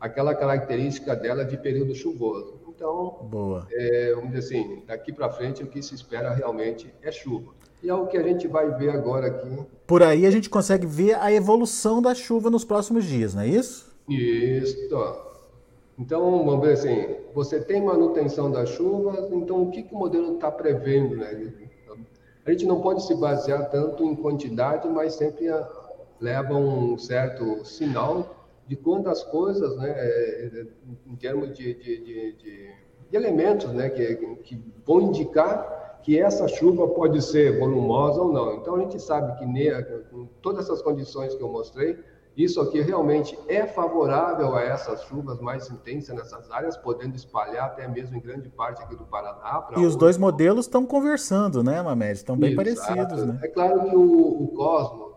Aquela 0.00 0.34
característica 0.34 1.14
dela 1.14 1.44
de 1.44 1.58
período 1.58 1.94
chuvoso. 1.94 2.58
Então, 2.68 3.18
Boa. 3.24 3.66
É, 3.70 4.14
vamos 4.14 4.30
dizer 4.32 4.56
assim, 4.56 4.82
daqui 4.86 5.12
para 5.12 5.28
frente 5.28 5.62
o 5.62 5.66
que 5.66 5.82
se 5.82 5.94
espera 5.94 6.32
realmente 6.32 6.92
é 7.02 7.12
chuva. 7.12 7.52
E 7.82 7.90
é 7.90 7.94
o 7.94 8.06
que 8.06 8.16
a 8.16 8.22
gente 8.22 8.48
vai 8.48 8.70
ver 8.70 8.90
agora 8.90 9.26
aqui. 9.26 9.66
Por 9.86 10.02
aí 10.02 10.24
a 10.24 10.30
gente 10.30 10.48
consegue 10.48 10.86
ver 10.86 11.14
a 11.18 11.30
evolução 11.30 12.00
da 12.00 12.14
chuva 12.14 12.48
nos 12.48 12.64
próximos 12.64 13.04
dias, 13.04 13.34
não 13.34 13.42
é 13.42 13.48
isso? 13.48 13.94
Isso. 14.08 14.74
Então, 16.00 16.46
vamos 16.46 16.66
ver 16.66 16.72
assim, 16.72 17.16
você 17.34 17.60
tem 17.60 17.84
manutenção 17.84 18.50
das 18.50 18.70
chuvas, 18.70 19.30
então 19.30 19.64
o 19.64 19.70
que, 19.70 19.82
que 19.82 19.94
o 19.94 19.98
modelo 19.98 20.36
está 20.36 20.50
prevendo? 20.50 21.14
Né? 21.14 21.52
A 22.46 22.50
gente 22.50 22.64
não 22.64 22.80
pode 22.80 23.04
se 23.04 23.14
basear 23.14 23.68
tanto 23.68 24.02
em 24.02 24.16
quantidade, 24.16 24.88
mas 24.88 25.12
sempre 25.12 25.48
leva 26.18 26.54
um 26.54 26.96
certo 26.96 27.66
sinal 27.66 28.48
de 28.66 28.76
quantas 28.76 29.22
coisas, 29.24 29.76
né, 29.76 29.90
é, 29.90 30.66
em 31.06 31.16
termos 31.16 31.52
de, 31.52 31.74
de, 31.74 32.02
de, 32.02 32.32
de, 32.32 32.70
elementos, 33.12 33.70
né, 33.72 33.90
que, 33.90 34.14
que 34.36 34.62
vão 34.86 35.02
indicar 35.02 36.00
que 36.02 36.18
essa 36.18 36.48
chuva 36.48 36.88
pode 36.88 37.20
ser 37.20 37.58
volumosa 37.58 38.22
ou 38.22 38.32
não. 38.32 38.54
Então, 38.54 38.76
a 38.76 38.80
gente 38.80 38.98
sabe 38.98 39.38
que 39.38 39.44
com 40.10 40.26
todas 40.40 40.64
essas 40.64 40.80
condições 40.80 41.34
que 41.34 41.42
eu 41.42 41.48
mostrei, 41.48 41.98
Isso 42.42 42.60
aqui 42.60 42.80
realmente 42.80 43.38
é 43.48 43.66
favorável 43.66 44.54
a 44.54 44.62
essas 44.62 45.02
chuvas 45.04 45.38
mais 45.40 45.70
intensas 45.70 46.16
nessas 46.16 46.50
áreas, 46.50 46.76
podendo 46.76 47.14
espalhar 47.14 47.66
até 47.66 47.86
mesmo 47.86 48.16
em 48.16 48.20
grande 48.20 48.48
parte 48.48 48.82
aqui 48.82 48.96
do 48.96 49.04
Paraná. 49.04 49.68
E 49.76 49.84
os 49.84 49.94
dois 49.94 50.16
modelos 50.16 50.64
estão 50.64 50.86
conversando, 50.86 51.62
né, 51.62 51.82
Mamed? 51.82 52.12
Estão 52.12 52.36
bem 52.36 52.56
parecidos, 52.56 53.26
né? 53.26 53.38
É 53.42 53.48
claro 53.48 53.84
que 53.84 53.94
o, 53.94 54.44
o 54.44 54.48
Cosmo, 54.48 55.12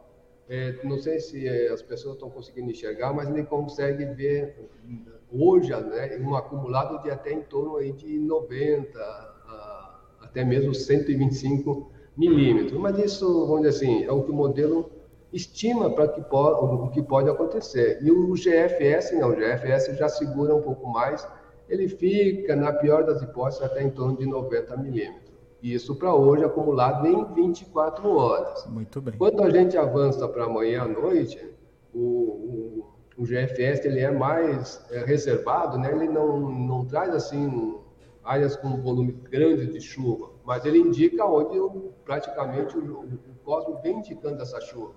é, 0.50 0.75
não 0.84 1.00
sei 1.00 1.20
se 1.20 1.48
é, 1.48 1.72
as 1.72 1.82
pessoas 1.82 2.15
estão 2.15 2.30
conseguindo 2.30 2.70
enxergar, 2.70 3.13
mas 3.13 3.30
ele 3.30 3.44
consegue 3.44 4.06
ver 4.06 4.70
hoje 5.32 5.74
né, 5.74 6.18
um 6.20 6.36
acumulado 6.36 7.01
de 7.01 7.10
até 7.10 7.32
em 7.32 7.42
torno 7.42 7.77
aí 7.77 7.94
de 7.94 8.20
90, 8.20 9.00
a, 9.00 10.00
até 10.22 10.44
mesmo 10.44 10.75
125 10.75 11.89
milímetros. 12.18 12.77
Mas 12.80 12.98
isso, 12.98 13.48
vamos 13.48 13.63
dizer 13.63 13.77
assim, 13.77 14.03
é 14.03 14.12
o 14.12 14.24
que 14.24 14.32
o 14.32 14.36
modelo 14.36 15.03
estima 15.34 15.90
para 15.90 16.08
que 16.08 16.22
o 16.22 16.90
que 16.90 17.02
pode 17.02 17.30
acontecer. 17.30 18.00
E 18.02 18.12
o 18.12 18.34
GFS 18.34 19.12
não, 19.13 19.32
o 19.32 19.36
GFS 19.36 19.98
já 19.98 20.08
segura 20.08 20.56
um 20.56 20.62
pouco 20.62 20.88
mais, 20.88 21.28
ele 21.68 21.88
fica, 21.88 22.56
na 22.56 22.72
pior 22.72 23.04
das 23.04 23.22
hipóteses, 23.22 23.63
até 23.63 23.84
em 23.84 23.90
torno 23.90 24.18
de 24.18 24.25
90 24.25 24.78
milímetros. 24.78 25.34
Isso 25.62 25.96
para 25.96 26.13
hoje 26.13 26.44
acumulado 26.44 27.08
em 27.08 27.34
24 27.34 28.10
horas. 28.10 28.66
Muito 28.68 29.02
bem. 29.02 29.16
Quando 29.18 29.42
a 29.44 29.50
gente 29.50 29.78
avança 29.78 30.28
para 30.28 30.44
amanhã 30.44 30.84
à 30.84 30.88
noite, 30.88 31.40
o, 31.94 32.00
o, 32.00 32.86
o 33.18 33.24
GFS 33.24 33.86
ele 33.86 34.02
é 34.02 34.12
mais 34.12 34.86
é, 34.92 35.00
reservado, 35.06 35.78
né? 35.78 35.92
ele 35.92 36.10
não, 36.10 36.38
não 36.38 36.86
traz 36.86 37.16
assim 37.16 37.80
áreas 38.24 38.56
com 38.56 38.82
volume 38.82 39.13
grande 39.13 39.68
de 39.68 39.82
chuva, 39.82 40.32
mas 40.46 40.66
ele 40.66 40.80
indica 40.80 41.25
onde 41.25 41.58
praticamente 42.06 42.78
o, 42.78 43.02
o 43.02 43.20
cosmos 43.44 43.82
vem 43.82 43.98
indicando 43.98 44.42
essa 44.42 44.60
chuva. 44.62 44.94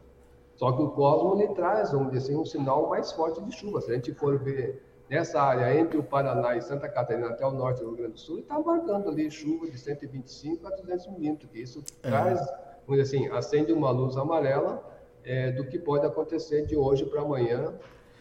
Só 0.56 0.72
que 0.72 0.82
o 0.82 0.90
Cosmo 0.90 1.40
ele 1.40 1.52
traz, 1.54 1.92
vamos 1.92 2.12
dizer 2.12 2.32
assim, 2.32 2.40
um 2.40 2.44
sinal 2.44 2.88
mais 2.88 3.12
forte 3.12 3.40
de 3.42 3.54
chuva. 3.54 3.80
Se 3.80 3.90
a 3.90 3.94
gente 3.94 4.12
for 4.14 4.38
ver 4.38 4.82
nessa 5.08 5.40
área 5.40 5.78
entre 5.78 5.98
o 5.98 6.02
Paraná 6.02 6.56
e 6.56 6.62
Santa 6.62 6.88
Catarina 6.88 7.28
até 7.28 7.46
o 7.46 7.52
norte 7.52 7.80
do 7.80 7.88
Rio 7.88 7.96
Grande 7.96 8.12
do 8.14 8.18
Sul, 8.18 8.38
está 8.40 8.58
marcando 8.58 9.08
ali 9.08 9.30
chuva 9.30 9.70
de 9.70 9.78
125 9.78 10.66
a 10.66 10.70
200 10.70 11.08
milímetros. 11.08 11.50
Isso 11.54 11.84
é. 12.02 12.08
traz, 12.08 12.40
vamos 12.86 13.02
dizer 13.02 13.16
assim, 13.16 13.28
acende 13.28 13.72
uma 13.72 13.90
luz 13.90 14.16
amarela 14.16 14.82
é, 15.22 15.52
do 15.52 15.66
que 15.66 15.78
pode 15.78 16.06
acontecer 16.06 16.66
de 16.66 16.76
hoje 16.76 17.04
para 17.04 17.20
amanhã 17.20 17.74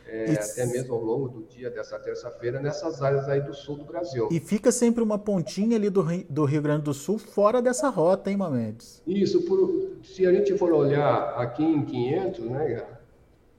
é, 0.08 0.34
até 0.34 0.66
mesmo 0.66 0.94
ao 0.94 1.02
longo 1.02 1.28
do 1.30 1.44
dia 1.44 1.70
dessa 1.70 1.98
terça-feira, 2.00 2.60
nessas 2.60 3.02
áreas 3.02 3.28
aí 3.28 3.42
do 3.42 3.54
sul 3.54 3.78
do 3.78 3.86
Brasil. 3.86 4.30
E 4.32 4.40
fica 4.40 4.72
sempre 4.72 5.02
uma 5.02 5.18
pontinha 5.18 5.76
ali 5.76 5.90
do, 5.90 6.02
Rio, 6.02 6.26
do 6.30 6.46
Rio 6.46 6.62
Grande 6.62 6.84
do 6.84 6.94
Sul 6.94 7.18
fora 7.18 7.62
dessa 7.62 7.90
rota, 7.90 8.30
hein, 8.30 8.38
Mamedes? 8.38 9.02
Isso, 9.08 9.42
por, 9.44 9.98
se 10.04 10.26
a 10.26 10.32
gente 10.32 10.56
for 10.58 10.72
olhar 10.72 11.36
aqui 11.40 11.64
em 11.64 11.84
500, 11.84 12.46
né, 12.46 12.86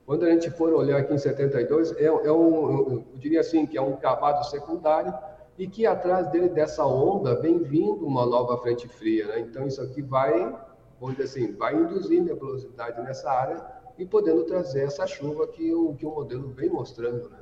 quando 0.06 0.24
a 0.24 0.30
gente 0.30 0.50
for 0.50 0.72
olhar 0.72 0.98
aqui 0.98 1.14
em 1.14 1.18
72, 1.18 1.92
é, 1.96 2.04
é 2.04 2.32
um, 2.32 2.70
eu 2.70 3.04
diria 3.16 3.40
assim, 3.40 3.66
que 3.66 3.76
é 3.76 3.82
um 3.82 3.96
cavado 3.96 4.46
secundário 4.46 5.12
e 5.58 5.66
que 5.66 5.84
atrás 5.84 6.30
dele, 6.30 6.48
dessa 6.48 6.86
onda, 6.86 7.34
vem 7.40 7.58
vindo 7.58 8.06
uma 8.06 8.24
nova 8.24 8.56
frente 8.58 8.86
fria, 8.86 9.26
né? 9.26 9.40
Então, 9.40 9.66
isso 9.66 9.82
aqui 9.82 10.02
vai, 10.02 10.54
vamos 11.00 11.16
dizer 11.16 11.24
assim, 11.24 11.56
vai 11.56 11.74
induzindo 11.74 12.30
a 12.30 12.36
velocidade 12.36 13.02
nessa 13.02 13.28
área 13.30 13.75
e 13.98 14.04
podendo 14.04 14.44
trazer 14.44 14.84
essa 14.84 15.06
chuva 15.06 15.46
que 15.46 15.72
o, 15.72 15.94
que 15.94 16.04
o 16.04 16.10
modelo 16.10 16.48
vem 16.50 16.68
mostrando. 16.68 17.28
Né? 17.30 17.38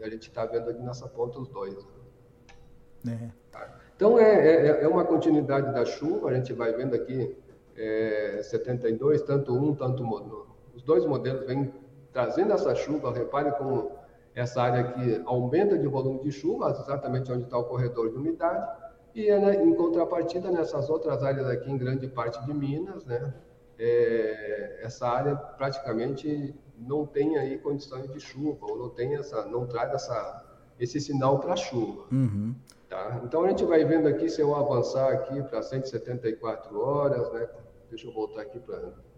A 0.00 0.08
gente 0.08 0.28
está 0.28 0.46
vendo 0.46 0.70
aqui 0.70 0.82
nessa 0.82 1.08
ponta 1.08 1.38
os 1.38 1.48
dois. 1.48 1.76
Né? 3.04 3.32
É. 3.32 3.50
Tá? 3.50 3.78
Então, 3.96 4.18
é, 4.18 4.66
é, 4.66 4.84
é, 4.84 4.88
uma 4.88 5.04
continuidade 5.04 5.72
da 5.72 5.84
chuva, 5.84 6.30
a 6.30 6.34
gente 6.34 6.52
vai 6.52 6.72
vendo 6.72 6.94
aqui 6.94 7.36
é, 7.76 8.40
72, 8.42 9.22
tanto 9.22 9.54
um, 9.54 9.74
tanto 9.74 10.04
os 10.74 10.82
dois 10.82 11.04
modelos 11.04 11.46
vêm 11.46 11.72
trazendo 12.12 12.52
essa 12.52 12.74
chuva. 12.74 13.12
Repare 13.12 13.52
como 13.52 13.92
essa 14.34 14.62
área 14.62 14.80
aqui 14.80 15.20
aumenta 15.26 15.76
de 15.76 15.86
volume 15.86 16.20
de 16.20 16.30
chuva, 16.30 16.70
exatamente 16.70 17.30
onde 17.32 17.44
está 17.44 17.58
o 17.58 17.64
corredor 17.64 18.10
de 18.10 18.16
umidade, 18.16 18.66
e 19.14 19.28
né, 19.36 19.62
em 19.62 19.74
contrapartida 19.74 20.50
nessas 20.50 20.88
outras 20.88 21.24
áreas 21.24 21.48
aqui, 21.48 21.70
em 21.70 21.76
grande 21.76 22.06
parte 22.06 22.44
de 22.44 22.54
Minas, 22.54 23.04
né, 23.04 23.34
é, 23.78 24.80
essa 24.82 25.08
área 25.08 25.36
praticamente 25.36 26.54
não 26.76 27.06
tem 27.06 27.38
aí 27.38 27.58
condições 27.58 28.10
de 28.12 28.20
chuva, 28.20 28.66
ou 28.66 28.78
não 28.78 28.88
tem 28.90 29.14
essa, 29.14 29.44
não 29.46 29.66
traz 29.66 29.92
essa, 29.92 30.44
esse 30.78 31.00
sinal 31.00 31.38
para 31.38 31.56
chuva. 31.56 32.04
Uhum. 32.12 32.54
Tá? 32.88 33.20
Então 33.24 33.44
a 33.44 33.48
gente 33.48 33.64
vai 33.64 33.84
vendo 33.84 34.08
aqui, 34.08 34.28
se 34.28 34.40
eu 34.40 34.54
avançar 34.54 35.12
aqui 35.12 35.42
para 35.42 35.62
174 35.62 36.80
horas, 36.80 37.30
né? 37.32 37.48
Deixa 37.90 38.06
eu 38.06 38.12
voltar 38.12 38.42
aqui 38.42 38.58
para 38.58 38.76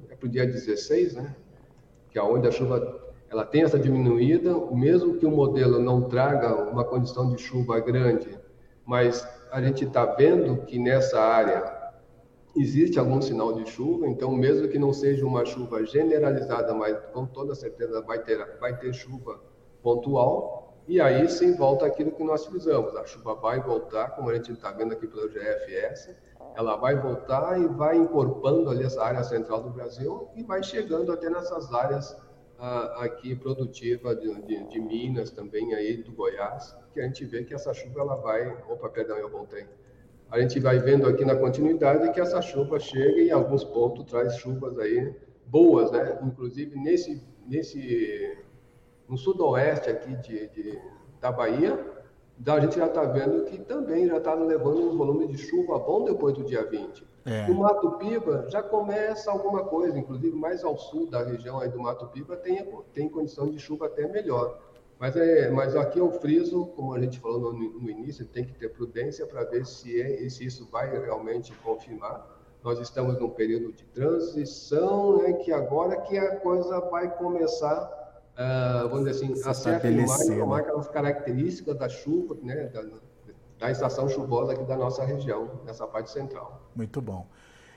é 0.08 0.16
o 0.20 0.28
dia 0.28 0.46
16, 0.46 1.14
né? 1.14 1.36
Que 2.10 2.18
é 2.18 2.22
onde 2.22 2.48
a 2.48 2.50
chuva 2.50 3.00
ela 3.28 3.44
tem 3.44 3.62
essa 3.62 3.78
diminuída, 3.78 4.52
mesmo 4.72 5.16
que 5.16 5.26
o 5.26 5.30
modelo 5.30 5.78
não 5.78 6.02
traga 6.02 6.68
uma 6.68 6.84
condição 6.84 7.32
de 7.32 7.40
chuva 7.40 7.78
grande, 7.78 8.36
mas 8.84 9.26
a 9.52 9.62
gente 9.62 9.84
está 9.84 10.04
vendo 10.04 10.62
que 10.62 10.78
nessa 10.78 11.20
área 11.20 11.79
existe 12.56 12.98
algum 12.98 13.20
sinal 13.20 13.52
de 13.52 13.68
chuva, 13.70 14.08
então 14.08 14.32
mesmo 14.32 14.68
que 14.68 14.78
não 14.78 14.92
seja 14.92 15.24
uma 15.24 15.44
chuva 15.44 15.84
generalizada, 15.84 16.74
mas 16.74 16.96
com 17.12 17.26
toda 17.26 17.54
certeza 17.54 18.00
vai 18.02 18.18
ter, 18.22 18.58
vai 18.58 18.76
ter 18.76 18.92
chuva 18.92 19.40
pontual, 19.82 20.82
e 20.88 21.00
aí 21.00 21.28
sim 21.28 21.54
volta 21.54 21.86
aquilo 21.86 22.10
que 22.10 22.24
nós 22.24 22.46
fizemos, 22.46 22.94
a 22.96 23.04
chuva 23.06 23.34
vai 23.34 23.60
voltar, 23.60 24.10
como 24.10 24.30
a 24.30 24.34
gente 24.34 24.52
está 24.52 24.72
vendo 24.72 24.92
aqui 24.92 25.06
pelo 25.06 25.28
GFS, 25.28 26.10
ela 26.56 26.76
vai 26.76 26.96
voltar 26.96 27.60
e 27.60 27.66
vai 27.66 27.96
incorporando 27.96 28.70
ali 28.70 28.84
essa 28.84 29.02
área 29.02 29.22
central 29.22 29.62
do 29.62 29.70
Brasil 29.70 30.28
e 30.34 30.42
vai 30.42 30.62
chegando 30.62 31.12
até 31.12 31.30
nessas 31.30 31.72
áreas 31.72 32.16
ah, 32.58 33.04
aqui 33.04 33.34
produtivas 33.36 34.20
de, 34.20 34.42
de, 34.42 34.64
de 34.64 34.80
Minas 34.80 35.30
também 35.30 35.74
aí 35.74 35.96
do 36.02 36.12
Goiás, 36.12 36.76
que 36.92 37.00
a 37.00 37.04
gente 37.04 37.24
vê 37.24 37.44
que 37.44 37.54
essa 37.54 37.72
chuva 37.72 38.00
ela 38.00 38.16
vai, 38.16 38.48
opa, 38.68 38.88
perdão, 38.88 39.16
eu 39.16 39.30
voltei, 39.30 39.66
a 40.30 40.40
gente 40.40 40.60
vai 40.60 40.78
vendo 40.78 41.06
aqui 41.06 41.24
na 41.24 41.34
continuidade 41.34 42.12
que 42.12 42.20
essa 42.20 42.40
chuva 42.40 42.78
chega 42.78 43.20
e 43.20 43.28
em 43.28 43.32
alguns 43.32 43.64
pontos 43.64 44.04
traz 44.04 44.36
chuvas 44.36 44.78
aí 44.78 45.12
boas, 45.46 45.90
né? 45.90 46.18
Inclusive 46.22 46.78
nesse, 46.78 47.22
nesse 47.46 48.38
no 49.08 49.18
sudoeste 49.18 49.90
aqui 49.90 50.14
de, 50.16 50.48
de 50.48 50.78
da 51.20 51.32
Bahia, 51.32 51.78
a 52.46 52.60
gente 52.60 52.78
já 52.78 52.86
está 52.86 53.04
vendo 53.04 53.44
que 53.44 53.58
também 53.58 54.06
já 54.06 54.16
está 54.16 54.32
levando 54.34 54.90
um 54.90 54.96
volume 54.96 55.26
de 55.26 55.36
chuva 55.36 55.78
bom 55.78 56.04
depois 56.04 56.34
do 56.34 56.44
dia 56.44 56.64
20. 56.64 57.06
É. 57.26 57.46
No 57.48 57.56
Mato 57.56 57.90
Piba 57.92 58.46
já 58.48 58.62
começa 58.62 59.30
alguma 59.30 59.64
coisa, 59.64 59.98
inclusive 59.98 60.34
mais 60.34 60.64
ao 60.64 60.78
sul 60.78 61.06
da 61.06 61.22
região 61.22 61.58
aí 61.58 61.68
do 61.68 61.78
Mato 61.78 62.06
Piba 62.06 62.36
tem, 62.36 62.66
tem 62.94 63.08
condição 63.08 63.50
de 63.50 63.58
chuva 63.58 63.86
até 63.86 64.08
melhor. 64.08 64.58
Mas, 65.00 65.16
é, 65.16 65.50
mas 65.50 65.74
aqui 65.74 65.98
eu 65.98 66.12
friso, 66.12 66.66
como 66.76 66.92
a 66.92 67.00
gente 67.00 67.18
falou 67.18 67.54
no, 67.54 67.80
no 67.80 67.90
início, 67.90 68.26
tem 68.26 68.44
que 68.44 68.52
ter 68.52 68.68
prudência 68.68 69.26
para 69.26 69.44
ver 69.44 69.64
se, 69.64 69.98
é, 69.98 70.28
se 70.28 70.44
isso 70.44 70.68
vai 70.70 70.90
realmente 70.90 71.54
confirmar. 71.64 72.28
Nós 72.62 72.78
estamos 72.78 73.18
num 73.18 73.30
período 73.30 73.72
de 73.72 73.82
transição, 73.86 75.22
né, 75.22 75.32
que 75.32 75.50
agora 75.50 76.02
que 76.02 76.18
a 76.18 76.36
coisa 76.36 76.78
vai 76.90 77.16
começar, 77.16 77.82
uh, 78.34 78.88
vamos 78.90 79.06
dizer 79.06 79.24
assim, 79.24 79.48
a 79.48 79.54
se 79.54 79.70
afirmar 79.70 80.20
e 80.20 80.38
tomar 80.38 80.58
aquelas 80.58 80.88
características 80.88 81.78
da 81.78 81.88
chuva, 81.88 82.36
né, 82.42 82.66
da, 82.66 82.82
da 83.58 83.70
estação 83.70 84.06
chuvosa 84.06 84.52
aqui 84.52 84.64
da 84.64 84.76
nossa 84.76 85.02
região, 85.02 85.62
nessa 85.64 85.86
parte 85.86 86.10
central. 86.10 86.70
Muito 86.76 87.00
bom. 87.00 87.26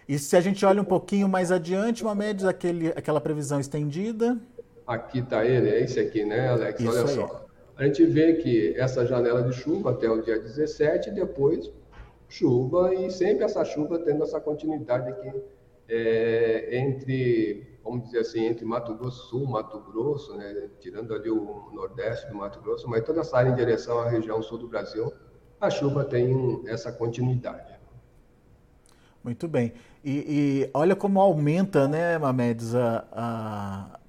E 0.09 0.19
se 0.19 0.35
a 0.35 0.41
gente 0.41 0.65
olha 0.65 0.81
um 0.81 0.85
pouquinho 0.85 1.29
mais 1.29 1.53
adiante, 1.53 2.03
Mamedes, 2.03 2.43
aquele, 2.43 2.89
aquela 2.89 3.21
previsão 3.21 3.61
estendida? 3.61 4.37
Aqui 4.85 5.19
está 5.19 5.45
ele, 5.45 5.69
é 5.69 5.81
esse 5.81 5.99
aqui, 5.99 6.25
né, 6.25 6.49
Alex? 6.49 6.79
Isso 6.79 6.89
Olha 6.89 7.01
aí. 7.01 7.07
só. 7.07 7.45
A 7.75 7.85
gente 7.85 8.05
vê 8.05 8.33
que 8.35 8.73
essa 8.77 9.05
janela 9.05 9.41
de 9.43 9.53
chuva 9.53 9.91
até 9.91 10.09
o 10.09 10.21
dia 10.21 10.39
17, 10.39 11.11
depois 11.11 11.71
chuva, 12.29 12.93
e 12.93 13.11
sempre 13.11 13.43
essa 13.43 13.63
chuva 13.63 13.99
tendo 13.99 14.23
essa 14.23 14.39
continuidade 14.39 15.09
aqui 15.09 15.31
é, 15.87 16.77
entre, 16.77 17.77
vamos 17.83 18.05
dizer 18.05 18.19
assim, 18.19 18.45
entre 18.45 18.65
Mato 18.65 18.95
Grosso 18.95 19.29
Sul, 19.29 19.45
Mato 19.45 19.79
Grosso, 19.79 20.35
né, 20.35 20.69
tirando 20.79 21.13
ali 21.13 21.29
o 21.29 21.69
nordeste 21.71 22.27
do 22.29 22.35
Mato 22.35 22.59
Grosso, 22.61 22.89
mas 22.89 23.03
toda 23.03 23.21
essa 23.21 23.37
área 23.37 23.49
em 23.49 23.55
direção 23.55 23.99
à 23.99 24.09
região 24.09 24.41
sul 24.41 24.57
do 24.57 24.67
Brasil, 24.67 25.11
a 25.59 25.69
chuva 25.69 26.03
tem 26.03 26.63
essa 26.67 26.91
continuidade. 26.91 27.73
Muito 29.23 29.47
bem. 29.47 29.71
E, 30.03 30.65
e 30.65 30.69
olha 30.73 30.95
como 30.95 31.21
aumenta, 31.21 31.87
né, 31.87 32.17
Mamedes, 32.17 32.75
a, 32.75 33.05
a 33.11 33.99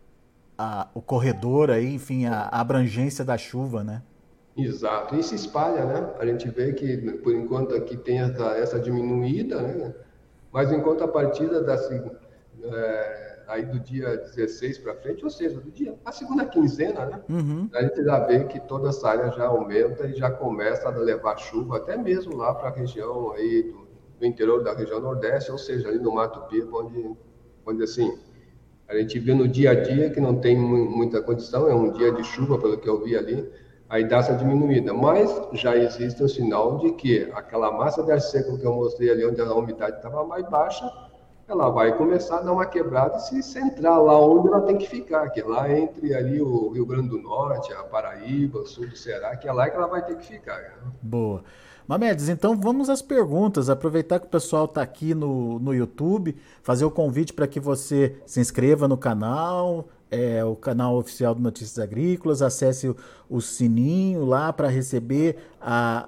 a, 0.57 0.88
o 0.95 1.01
corredor 1.01 1.71
aí, 1.71 1.95
enfim, 1.95 2.27
a, 2.27 2.43
a, 2.43 2.61
abrangência 2.61 3.25
da 3.25 3.37
chuva, 3.37 3.83
né? 3.83 4.03
Exato, 4.57 5.17
e 5.17 5.23
se 5.23 5.35
espalha, 5.35 5.85
né? 5.85 6.14
A 6.19 6.27
gente 6.27 6.49
vê 6.49 6.73
que 6.73 6.97
por 7.19 7.35
enquanto 7.35 7.75
aqui 7.75 7.97
tem 7.97 8.21
essa, 8.21 8.57
essa 8.57 8.79
diminuída, 8.79 9.61
né? 9.61 9.95
Mas 10.53 10.71
enquanto 10.71 11.03
a 11.03 11.09
partida 11.09 11.61
da 11.61 11.75
é, 11.75 13.35
aí 13.49 13.64
do 13.64 13.81
dia 13.81 14.17
16 14.17 14.79
para 14.79 14.95
frente, 14.95 15.25
ou 15.25 15.31
seja, 15.31 15.61
do 15.61 15.71
dia 15.71 15.99
a 16.05 16.12
segunda 16.12 16.47
quinzena, 16.47 17.07
né? 17.07 17.21
Uhum. 17.29 17.69
A 17.75 17.83
gente 17.83 18.05
já 18.05 18.21
vê 18.21 18.45
que 18.45 18.61
toda 18.61 18.88
essa 18.88 19.09
área 19.09 19.31
já 19.33 19.47
aumenta 19.47 20.07
e 20.07 20.14
já 20.14 20.31
começa 20.31 20.88
a 20.88 20.93
levar 20.93 21.37
chuva, 21.37 21.79
até 21.79 21.97
mesmo 21.97 22.37
lá 22.37 22.55
para 22.55 22.69
a 22.69 22.73
região 22.73 23.33
aí 23.33 23.64
do, 23.64 23.87
do, 24.21 24.27
interior 24.27 24.62
da 24.62 24.73
região 24.73 25.01
nordeste, 25.01 25.51
ou 25.51 25.59
seja, 25.59 25.88
ali 25.88 25.99
no 25.99 26.14
Mato 26.14 26.40
Piba, 26.49 26.79
onde, 26.79 27.11
onde 27.67 27.83
assim 27.83 28.17
A 28.88 28.97
gente 28.97 29.18
vê 29.18 29.33
no 29.35 29.49
dia 29.49 29.70
a 29.70 29.75
dia 29.75 30.11
que 30.11 30.20
não 30.20 30.37
tem 30.37 30.57
muita 30.57 31.23
condição, 31.23 31.68
é 31.68 31.75
um 31.75 31.90
dia 31.92 32.12
de 32.12 32.23
chuva, 32.23 32.59
pelo 32.59 32.77
que 32.77 32.88
eu 32.88 33.03
vi 33.03 33.16
ali, 33.16 33.51
aí 33.88 34.07
dá 34.07 34.18
essa 34.18 34.35
diminuída. 34.35 34.92
Mas 34.92 35.31
já 35.53 35.77
existe 35.77 36.23
um 36.23 36.29
sinal 36.29 36.79
de 36.79 36.92
que 36.92 37.31
aquela 37.35 37.73
massa 37.73 38.03
de 38.03 38.12
ar 38.12 38.20
seco 38.20 38.59
que 38.59 38.64
eu 38.64 38.75
mostrei 38.75 39.11
ali, 39.11 39.25
onde 39.25 39.40
a 39.40 39.55
umidade 39.55 39.97
estava 39.97 40.25
mais 40.25 40.49
baixa, 40.49 40.90
ela 41.47 41.68
vai 41.70 41.97
começar 41.97 42.38
a 42.38 42.42
dar 42.42 42.53
uma 42.53 42.66
quebrada 42.66 43.16
e 43.16 43.20
se 43.20 43.42
centrar 43.42 44.03
lá 44.03 44.18
onde 44.18 44.49
ela 44.49 44.62
tem 44.62 44.79
que 44.79 44.88
ficar, 44.88 45.29
que 45.31 45.40
é 45.40 45.44
lá 45.44 45.70
entre 45.70 46.14
ali 46.14 46.40
o 46.40 46.70
Rio 46.70 46.87
Grande 46.87 47.09
do 47.09 47.18
Norte, 47.18 47.73
a 47.73 47.83
Paraíba, 47.83 48.61
o 48.61 48.66
sul 48.66 48.87
do 48.87 48.97
Ceará, 48.97 49.37
que 49.37 49.47
é 49.47 49.53
lá 49.53 49.68
que 49.68 49.77
ela 49.77 49.87
vai 49.87 50.05
ter 50.05 50.16
que 50.16 50.25
ficar. 50.25 50.59
Né? 50.59 50.70
Boa. 51.03 51.44
Mamedes, 51.87 52.31
então 52.31 52.59
vamos 52.59 52.88
às 52.88 53.03
perguntas. 53.03 53.68
Aproveitar 53.68 54.18
que 54.18 54.27
o 54.27 54.31
pessoal 54.31 54.64
está 54.64 54.81
aqui 54.81 55.14
no, 55.14 55.59
no 55.59 55.75
YouTube, 55.75 56.35
fazer 56.62 56.85
o 56.85 56.90
convite 56.90 57.33
para 57.33 57.47
que 57.47 57.61
você 57.61 58.16
se 58.25 58.40
inscreva 58.40 58.88
no 58.88 58.97
canal, 58.97 59.87
é, 60.11 60.42
o 60.42 60.57
canal 60.57 60.97
oficial 60.97 61.35
do 61.35 61.42
Notícias 61.42 61.79
Agrícolas, 61.79 62.40
acesse 62.40 62.88
o, 62.88 62.97
o 63.29 63.40
sininho 63.40 64.25
lá 64.25 64.51
para 64.51 64.68
receber 64.68 65.37
a, 65.61 66.07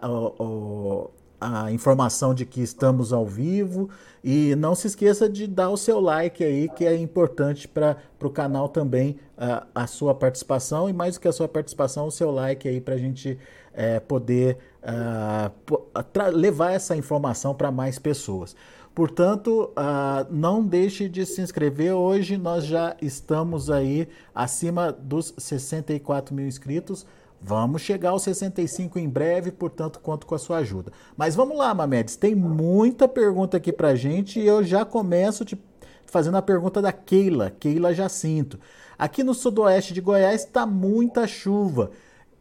a, 1.40 1.66
a, 1.66 1.72
informação 1.72 2.32
de 2.32 2.46
que 2.46 2.62
estamos 2.62 3.12
ao 3.12 3.26
vivo. 3.26 3.90
E 4.24 4.56
não 4.56 4.74
se 4.74 4.86
esqueça 4.86 5.28
de 5.28 5.46
dar 5.46 5.68
o 5.68 5.76
seu 5.76 6.00
like 6.00 6.42
aí, 6.42 6.68
que 6.70 6.86
é 6.86 6.96
importante 6.96 7.68
para 7.68 7.98
o 8.20 8.30
canal 8.30 8.68
também 8.68 9.18
a, 9.36 9.66
a 9.74 9.86
sua 9.86 10.14
participação. 10.14 10.88
E 10.88 10.92
mais 10.92 11.16
do 11.16 11.20
que 11.20 11.28
a 11.28 11.32
sua 11.32 11.46
participação, 11.46 12.06
o 12.06 12.10
seu 12.10 12.30
like 12.30 12.66
aí 12.66 12.80
para 12.80 12.94
a 12.94 12.98
gente 12.98 13.38
é, 13.76 14.00
poder 14.00 14.56
uh, 14.82 16.30
levar 16.32 16.72
essa 16.72 16.96
informação 16.96 17.54
para 17.54 17.70
mais 17.70 17.98
pessoas. 17.98 18.56
Portanto, 18.94 19.70
uh, 19.76 20.26
não 20.30 20.64
deixe 20.64 21.06
de 21.06 21.26
se 21.26 21.42
inscrever. 21.42 21.92
Hoje 21.92 22.38
nós 22.38 22.64
já 22.64 22.96
estamos 23.02 23.70
aí 23.70 24.08
acima 24.34 24.90
dos 24.90 25.34
64 25.36 26.34
mil 26.34 26.46
inscritos. 26.46 27.06
Vamos 27.38 27.82
chegar 27.82 28.10
aos 28.10 28.22
65 28.22 28.98
em 28.98 29.06
breve, 29.06 29.52
portanto, 29.52 30.00
conto 30.00 30.26
com 30.26 30.34
a 30.34 30.38
sua 30.38 30.56
ajuda. 30.58 30.90
Mas 31.14 31.34
vamos 31.34 31.58
lá, 31.58 31.74
Mamedes, 31.74 32.16
tem 32.16 32.34
muita 32.34 33.06
pergunta 33.06 33.58
aqui 33.58 33.70
para 33.70 33.94
gente 33.94 34.40
e 34.40 34.46
eu 34.46 34.64
já 34.64 34.86
começo 34.86 35.44
te 35.44 35.60
fazendo 36.06 36.38
a 36.38 36.42
pergunta 36.42 36.80
da 36.80 36.92
Keila, 36.92 37.50
Keila 37.50 37.92
Jacinto. 37.92 38.58
Aqui 38.98 39.22
no 39.22 39.34
sudoeste 39.34 39.92
de 39.92 40.00
Goiás 40.00 40.44
está 40.44 40.64
muita 40.64 41.26
chuva. 41.26 41.90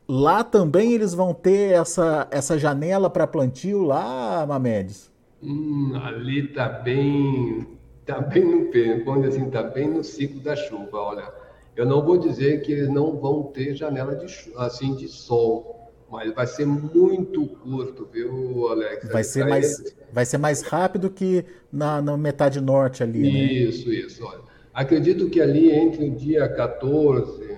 Lá 0.08 0.44
também 0.44 0.94
eles 0.94 1.14
vão 1.14 1.34
ter 1.34 1.74
essa, 1.74 2.28
essa 2.30 2.58
janela 2.58 3.10
para 3.10 3.26
plantio 3.26 3.82
lá, 3.82 4.46
Mamedes? 4.46 5.12
Hum, 5.42 5.94
ali 5.96 6.46
está 6.46 6.70
bem, 6.70 7.68
tá 8.06 8.22
bem 8.22 8.46
no 8.46 9.04
quando 9.04 9.26
assim, 9.26 9.50
tá 9.50 9.64
bem 9.64 9.90
no 9.90 10.04
ciclo 10.04 10.40
da 10.40 10.56
chuva. 10.56 10.98
Olha, 10.98 11.34
eu 11.76 11.86
não 11.86 12.04
vou 12.04 12.18
dizer 12.18 12.62
que 12.62 12.72
eles 12.72 12.90
não 12.90 13.18
vão 13.18 13.44
ter 13.44 13.76
janela 13.76 14.16
de 14.16 14.28
assim 14.58 14.96
de 14.96 15.08
sol, 15.08 15.92
mas 16.10 16.34
vai 16.34 16.46
ser 16.46 16.68
muito 16.68 17.48
curto, 17.48 18.08
viu, 18.12 18.68
Alex? 18.70 19.10
Vai 19.12 19.24
ser 19.24 19.46
mais, 19.48 19.96
vai 20.12 20.26
ser 20.26 20.38
mais 20.38 20.62
rápido 20.62 21.10
que 21.10 21.44
na, 21.72 22.00
na 22.00 22.16
metade 22.16 22.62
norte 22.62 23.02
ali, 23.02 23.24
né? 23.24 23.54
Isso, 23.54 23.92
isso. 23.92 24.24
Olha, 24.24 24.42
acredito 24.72 25.30
que 25.30 25.42
ali 25.42 25.72
entre 25.72 26.10
o 26.10 26.12
dia 26.16 26.48
14 26.48 27.58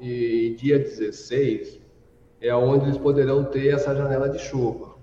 e 0.00 0.56
dia 0.58 0.78
16 0.78 1.81
é 2.42 2.54
onde 2.54 2.84
eles 2.86 2.98
poderão 2.98 3.44
ter 3.44 3.68
essa 3.68 3.94
janela 3.94 4.28
de 4.28 4.38
chuva, 4.38 4.96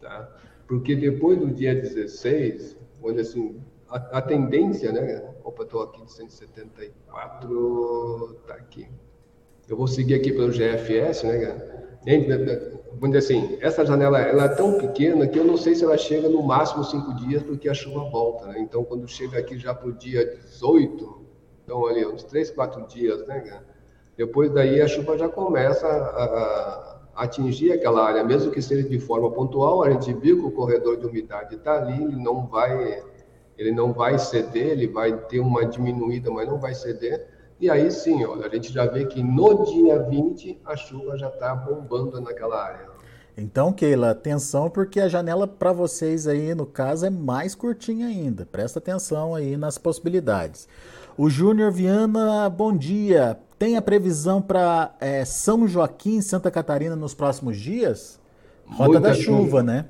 tá? 0.00 0.30
Porque 0.66 0.94
depois 0.94 1.38
do 1.38 1.48
dia 1.48 1.74
16, 1.74 2.78
onde 3.02 3.20
assim, 3.20 3.60
a, 3.88 3.96
a 4.18 4.22
tendência, 4.22 4.92
né? 4.92 5.34
Opa, 5.42 5.64
estou 5.64 5.82
aqui 5.82 6.04
de 6.04 6.12
174, 6.12 8.38
tá 8.46 8.54
aqui. 8.54 8.86
Eu 9.68 9.76
vou 9.76 9.88
seguir 9.88 10.14
aqui 10.14 10.32
pelo 10.32 10.52
GFS, 10.52 11.24
né, 11.24 11.74
Vamos 12.92 13.16
dizer 13.16 13.18
assim, 13.18 13.58
essa 13.60 13.84
janela 13.84 14.20
ela 14.20 14.44
é 14.44 14.48
tão 14.48 14.78
pequena 14.78 15.26
que 15.26 15.38
eu 15.38 15.44
não 15.44 15.56
sei 15.56 15.74
se 15.74 15.82
ela 15.82 15.98
chega 15.98 16.28
no 16.28 16.42
máximo 16.42 16.84
cinco 16.84 17.12
dias, 17.14 17.42
porque 17.42 17.68
a 17.68 17.74
chuva 17.74 18.08
volta, 18.08 18.46
né? 18.46 18.60
Então, 18.60 18.84
quando 18.84 19.08
chega 19.08 19.38
aqui 19.38 19.58
já 19.58 19.74
para 19.74 19.88
o 19.88 19.92
dia 19.92 20.36
18, 20.36 21.24
então 21.64 21.86
ali 21.86 22.06
uns 22.06 22.22
três, 22.22 22.50
quatro 22.50 22.86
dias, 22.86 23.26
né, 23.26 23.40
depois 24.16 24.52
daí 24.52 24.80
a 24.80 24.86
chuva 24.86 25.18
já 25.18 25.28
começa 25.28 25.86
a, 25.86 26.24
a, 26.24 27.24
atingir 27.24 27.72
aquela 27.72 28.04
área, 28.04 28.24
mesmo 28.24 28.50
que 28.50 28.62
seja 28.62 28.88
de 28.88 28.98
forma 28.98 29.30
pontual, 29.30 29.82
a 29.82 29.90
gente 29.90 30.12
viu 30.12 30.38
que 30.38 30.46
o 30.46 30.50
corredor 30.50 30.96
de 30.96 31.06
umidade 31.06 31.56
está 31.56 31.78
ali, 31.78 32.02
ele 32.02 32.16
não 32.16 32.46
vai 32.46 33.02
ele 33.56 33.70
não 33.70 33.92
vai 33.92 34.18
ceder, 34.18 34.70
ele 34.70 34.88
vai 34.88 35.16
ter 35.28 35.38
uma 35.38 35.64
diminuída, 35.64 36.28
mas 36.28 36.48
não 36.48 36.58
vai 36.58 36.74
ceder. 36.74 37.28
E 37.60 37.70
aí 37.70 37.88
sim, 37.90 38.24
olha, 38.24 38.46
a 38.46 38.50
gente 38.50 38.72
já 38.72 38.84
vê 38.84 39.06
que 39.06 39.22
no 39.22 39.64
dia 39.64 40.02
20 40.02 40.60
a 40.64 40.76
chuva 40.76 41.16
já 41.16 41.28
está 41.28 41.54
bombando 41.54 42.20
naquela 42.20 42.60
área. 42.60 42.94
Então, 43.36 43.72
Keila, 43.72 44.10
atenção 44.10 44.70
porque 44.70 45.00
a 45.00 45.08
janela 45.08 45.46
para 45.46 45.72
vocês 45.72 46.26
aí 46.26 46.54
no 46.54 46.66
caso 46.66 47.06
é 47.06 47.10
mais 47.10 47.54
curtinha 47.54 48.06
ainda. 48.06 48.46
Presta 48.46 48.78
atenção 48.78 49.34
aí 49.34 49.56
nas 49.56 49.76
possibilidades. 49.78 50.68
O 51.16 51.28
Júnior 51.30 51.70
Viana, 51.70 52.48
bom 52.48 52.76
dia. 52.76 53.38
Tem 53.58 53.76
a 53.76 53.82
previsão 53.82 54.42
para 54.42 54.94
é, 55.00 55.24
São 55.24 55.66
Joaquim, 55.66 56.20
Santa 56.20 56.50
Catarina, 56.50 56.96
nos 56.96 57.14
próximos 57.14 57.56
dias? 57.56 58.20
Rota 58.66 58.84
muita 58.84 59.00
da 59.00 59.14
chuva, 59.14 59.44
chuva, 59.44 59.62
né? 59.62 59.86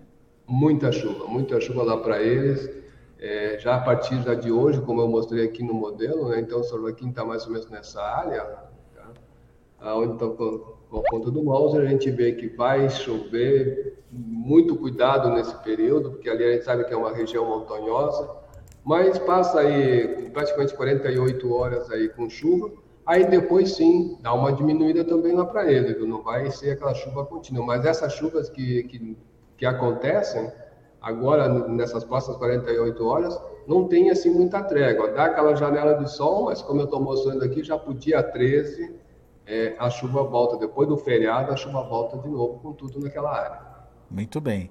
Muita 0.46 0.92
chuva, 0.92 1.26
muita 1.26 1.60
chuva 1.60 1.82
lá 1.82 1.96
para 1.96 2.20
eles. 2.22 2.68
É, 3.18 3.58
já 3.58 3.76
a 3.76 3.80
partir 3.80 4.20
já 4.22 4.34
de 4.34 4.52
hoje, 4.52 4.82
como 4.82 5.00
eu 5.00 5.08
mostrei 5.08 5.46
aqui 5.46 5.62
no 5.62 5.72
modelo, 5.72 6.28
né? 6.28 6.40
então 6.40 6.62
São 6.62 6.78
Joaquim 6.78 7.08
está 7.08 7.24
mais 7.24 7.46
ou 7.46 7.52
menos 7.52 7.70
nessa 7.70 8.02
área, 8.02 8.44
tá? 8.94 9.96
onde 9.96 10.12
está 10.12 10.26
com, 10.26 10.58
com 10.90 10.98
a 10.98 11.02
ponta 11.04 11.30
do 11.30 11.42
mouse, 11.42 11.78
a 11.78 11.86
gente 11.86 12.10
vê 12.10 12.32
que 12.32 12.48
vai 12.48 12.90
chover, 12.90 13.98
muito 14.10 14.76
cuidado 14.76 15.30
nesse 15.30 15.54
período, 15.62 16.10
porque 16.10 16.28
ali 16.28 16.44
a 16.44 16.52
gente 16.52 16.64
sabe 16.64 16.84
que 16.84 16.92
é 16.92 16.96
uma 16.96 17.14
região 17.14 17.46
montanhosa, 17.46 18.28
mas 18.84 19.18
passa 19.20 19.60
aí 19.60 20.28
praticamente 20.30 20.74
48 20.74 21.52
horas 21.52 21.90
aí 21.90 22.10
com 22.10 22.28
chuva, 22.28 22.70
aí 23.06 23.28
depois 23.28 23.72
sim 23.72 24.18
dá 24.20 24.32
uma 24.32 24.52
diminuída 24.52 25.04
também 25.04 25.32
lá 25.32 25.44
para 25.44 25.70
ele, 25.70 25.94
não 26.06 26.22
vai 26.22 26.50
ser 26.50 26.72
aquela 26.72 26.94
chuva 26.94 27.24
contínua, 27.24 27.64
mas 27.64 27.84
essas 27.84 28.12
chuvas 28.14 28.48
que, 28.48 28.84
que, 28.84 29.16
que 29.56 29.66
acontecem 29.66 30.50
agora 31.00 31.48
nessas 31.68 32.04
próximas 32.04 32.38
48 32.38 33.06
horas 33.06 33.40
não 33.66 33.88
tem 33.88 34.10
assim 34.10 34.30
muita 34.30 34.62
trégua, 34.62 35.10
dá 35.10 35.26
aquela 35.26 35.54
janela 35.54 35.94
de 35.94 36.10
sol, 36.10 36.46
mas 36.46 36.62
como 36.62 36.80
eu 36.80 36.84
estou 36.84 37.00
mostrando 37.00 37.44
aqui, 37.44 37.62
já 37.62 37.78
para 37.78 37.90
o 37.90 37.94
dia 37.94 38.22
13 38.22 38.94
é, 39.46 39.74
a 39.78 39.90
chuva 39.90 40.22
volta, 40.22 40.56
depois 40.56 40.88
do 40.88 40.96
feriado 40.96 41.52
a 41.52 41.56
chuva 41.56 41.82
volta 41.82 42.16
de 42.18 42.28
novo 42.28 42.58
com 42.60 42.72
tudo 42.72 43.00
naquela 43.00 43.30
área. 43.30 43.60
Muito 44.10 44.40
bem. 44.40 44.70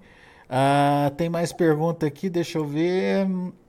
Ah, 0.50 1.12
tem 1.18 1.30
mais 1.30 1.52
pergunta 1.52 2.06
aqui, 2.06 2.30
deixa 2.30 2.58
eu 2.58 2.66
ver 2.66 3.28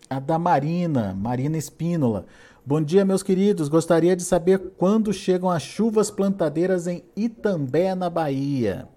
a 0.08 0.18
da 0.18 0.38
Marina, 0.38 1.14
Marina 1.14 1.56
Espínola. 1.56 2.26
Bom 2.66 2.80
dia, 2.80 3.04
meus 3.04 3.22
queridos. 3.22 3.68
Gostaria 3.68 4.16
de 4.16 4.22
saber 4.22 4.58
quando 4.78 5.12
chegam 5.12 5.50
as 5.50 5.62
chuvas 5.62 6.10
plantadeiras 6.10 6.86
em 6.86 7.04
Itambé, 7.14 7.94
na 7.94 8.08
Bahia. 8.08 8.88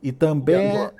Itambé, 0.00 0.92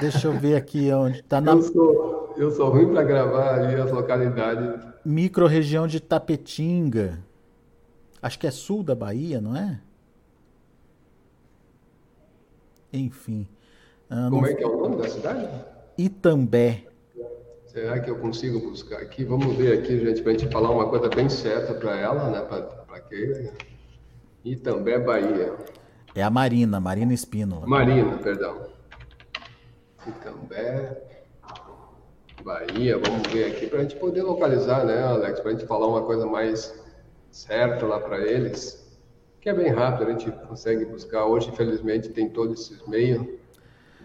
deixa 0.00 0.26
eu 0.26 0.32
ver 0.32 0.56
aqui 0.56 0.92
onde 0.92 1.20
está. 1.20 1.38
Na... 1.40 1.52
Eu, 1.52 1.62
sou, 1.62 2.34
eu 2.36 2.50
sou 2.50 2.70
ruim 2.70 2.92
para 2.92 3.04
gravar 3.04 3.54
ali 3.54 3.80
as 3.80 3.92
localidades. 3.92 4.84
Micro-região 5.04 5.86
de 5.86 6.00
Tapetinga. 6.00 7.20
Acho 8.20 8.36
que 8.36 8.48
é 8.48 8.50
sul 8.50 8.82
da 8.82 8.96
Bahia, 8.96 9.40
não 9.40 9.56
é? 9.56 9.80
Enfim. 12.92 13.46
Ah, 14.10 14.26
Como 14.28 14.44
é 14.44 14.54
que 14.54 14.64
é 14.64 14.66
o 14.66 14.76
nome 14.76 14.96
da 14.96 15.08
cidade? 15.08 15.48
Itambé. 15.96 16.84
Será 17.78 18.00
que 18.00 18.10
eu 18.10 18.18
consigo 18.18 18.58
buscar 18.58 18.96
aqui? 18.96 19.24
Vamos 19.24 19.54
ver 19.54 19.78
aqui, 19.78 20.00
gente, 20.00 20.20
para 20.20 20.32
a 20.32 20.36
gente 20.36 20.50
falar 20.50 20.68
uma 20.72 20.88
coisa 20.88 21.08
bem 21.08 21.28
certa 21.28 21.72
para 21.74 21.96
ela, 21.96 22.28
né? 22.28 22.40
Para 22.40 23.00
Keila. 23.02 23.52
E 24.44 24.56
também 24.56 24.98
Bahia. 24.98 25.54
É 26.12 26.24
a 26.24 26.28
Marina, 26.28 26.80
Marina 26.80 27.14
Espínola. 27.14 27.64
Marina, 27.68 28.18
perdão. 28.18 28.66
Itambé, 30.04 31.22
Bahia, 32.42 32.98
vamos 32.98 33.28
ver 33.28 33.44
aqui 33.44 33.68
para 33.68 33.78
a 33.78 33.82
gente 33.82 33.94
poder 33.94 34.22
localizar, 34.22 34.84
né, 34.84 35.00
Alex? 35.00 35.38
Para 35.38 35.50
a 35.50 35.54
gente 35.54 35.66
falar 35.66 35.86
uma 35.86 36.02
coisa 36.02 36.26
mais 36.26 36.76
certa 37.30 37.86
lá 37.86 38.00
para 38.00 38.26
eles, 38.26 38.84
que 39.40 39.48
é 39.48 39.54
bem 39.54 39.68
rápido, 39.68 40.08
a 40.08 40.10
gente 40.10 40.32
consegue 40.48 40.84
buscar. 40.84 41.26
Hoje, 41.26 41.50
infelizmente, 41.50 42.08
tem 42.08 42.28
todos 42.28 42.60
esses 42.60 42.84
meios 42.88 43.24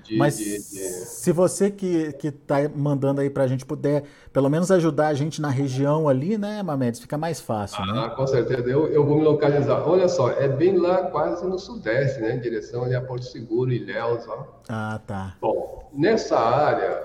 de, 0.03 0.17
Mas 0.17 0.37
de, 0.37 0.57
de... 0.57 0.59
se 0.59 1.31
você 1.31 1.71
que 1.71 2.15
está 2.21 2.69
mandando 2.75 3.21
aí 3.21 3.29
para 3.29 3.43
a 3.43 3.47
gente 3.47 3.65
puder, 3.65 4.03
pelo 4.31 4.49
menos 4.49 4.69
ajudar 4.69 5.07
a 5.07 5.13
gente 5.13 5.41
na 5.41 5.49
região 5.49 6.09
ali, 6.09 6.37
né, 6.37 6.61
Mamedes, 6.61 6.99
fica 6.99 7.17
mais 7.17 7.39
fácil, 7.39 7.85
né? 7.85 7.93
ah, 7.95 8.09
né? 8.09 8.15
com 8.15 8.27
certeza. 8.27 8.69
Eu, 8.69 8.87
eu 8.87 9.05
vou 9.05 9.17
me 9.17 9.23
localizar. 9.23 9.87
Olha 9.87 10.07
só, 10.07 10.31
é 10.31 10.47
bem 10.47 10.77
lá 10.77 11.03
quase 11.07 11.45
no 11.45 11.57
sudeste, 11.57 12.19
né? 12.21 12.35
Em 12.35 12.39
direção 12.39 12.83
ali 12.83 12.95
a 12.95 13.01
Porto 13.01 13.25
Seguro, 13.25 13.71
Ilhéus, 13.71 14.27
ó. 14.27 14.45
Ah, 14.69 14.99
tá. 15.05 15.35
Bom, 15.39 15.89
nessa 15.93 16.37
área, 16.37 17.01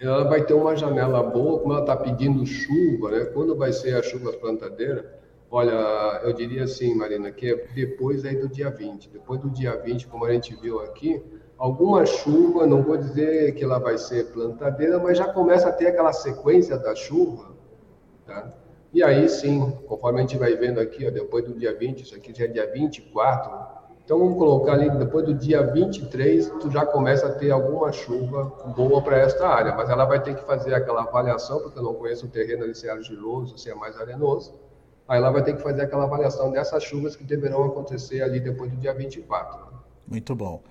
ela 0.00 0.24
vai 0.24 0.42
ter 0.44 0.54
uma 0.54 0.76
janela 0.76 1.22
boa, 1.22 1.60
como 1.60 1.72
ela 1.72 1.82
está 1.82 1.96
pedindo 1.96 2.44
chuva, 2.44 3.10
né? 3.10 3.24
Quando 3.26 3.56
vai 3.56 3.72
ser 3.72 3.94
a 3.96 4.02
chuva 4.02 4.32
plantadeira, 4.32 5.20
Olha, 5.52 6.20
eu 6.22 6.32
diria 6.32 6.62
assim, 6.62 6.94
Marina, 6.94 7.32
que 7.32 7.50
é 7.50 7.56
depois 7.74 8.24
aí 8.24 8.36
do 8.36 8.48
dia 8.48 8.70
20. 8.70 9.08
Depois 9.08 9.40
do 9.40 9.50
dia 9.50 9.76
20, 9.76 10.06
como 10.06 10.24
a 10.24 10.32
gente 10.32 10.54
viu 10.54 10.80
aqui, 10.80 11.20
alguma 11.60 12.06
chuva, 12.06 12.66
não 12.66 12.82
vou 12.82 12.96
dizer 12.96 13.54
que 13.54 13.62
ela 13.62 13.78
vai 13.78 13.98
ser 13.98 14.32
plantadeira, 14.32 14.98
mas 14.98 15.18
já 15.18 15.30
começa 15.30 15.68
a 15.68 15.72
ter 15.72 15.88
aquela 15.88 16.10
sequência 16.10 16.78
da 16.78 16.94
chuva, 16.94 17.50
tá? 18.26 18.50
E 18.94 19.02
aí 19.02 19.28
sim, 19.28 19.70
conforme 19.86 20.20
a 20.20 20.22
gente 20.22 20.38
vai 20.38 20.56
vendo 20.56 20.80
aqui, 20.80 21.06
ó, 21.06 21.10
depois 21.10 21.44
do 21.44 21.52
dia 21.52 21.76
20, 21.76 22.00
isso 22.00 22.16
aqui 22.16 22.32
já 22.34 22.46
é 22.46 22.48
dia 22.48 22.72
24, 22.72 23.52
então 24.02 24.18
vamos 24.18 24.38
colocar 24.38 24.72
ali, 24.72 24.88
depois 24.90 25.26
do 25.26 25.34
dia 25.34 25.62
23, 25.62 26.48
tu 26.60 26.70
já 26.70 26.86
começa 26.86 27.26
a 27.26 27.32
ter 27.32 27.50
alguma 27.50 27.92
chuva 27.92 28.46
boa 28.74 29.02
para 29.02 29.18
esta 29.18 29.46
área, 29.46 29.74
mas 29.76 29.90
ela 29.90 30.06
vai 30.06 30.20
ter 30.20 30.34
que 30.34 30.44
fazer 30.44 30.72
aquela 30.72 31.02
avaliação, 31.02 31.60
porque 31.60 31.78
eu 31.78 31.82
não 31.82 31.92
conheço 31.92 32.24
o 32.24 32.30
terreno 32.30 32.64
ali, 32.64 32.74
se 32.74 32.88
é 32.88 32.90
argiloso, 32.90 33.58
se 33.58 33.70
é 33.70 33.74
mais 33.74 34.00
arenoso, 34.00 34.58
aí 35.06 35.18
ela 35.18 35.30
vai 35.30 35.42
ter 35.42 35.54
que 35.54 35.62
fazer 35.62 35.82
aquela 35.82 36.04
avaliação 36.04 36.50
dessas 36.50 36.82
chuvas 36.82 37.14
que 37.14 37.22
deverão 37.22 37.64
acontecer 37.64 38.22
ali 38.22 38.40
depois 38.40 38.70
do 38.70 38.78
dia 38.78 38.94
24. 38.94 39.60
Muito 40.08 40.34
bom. 40.34 40.62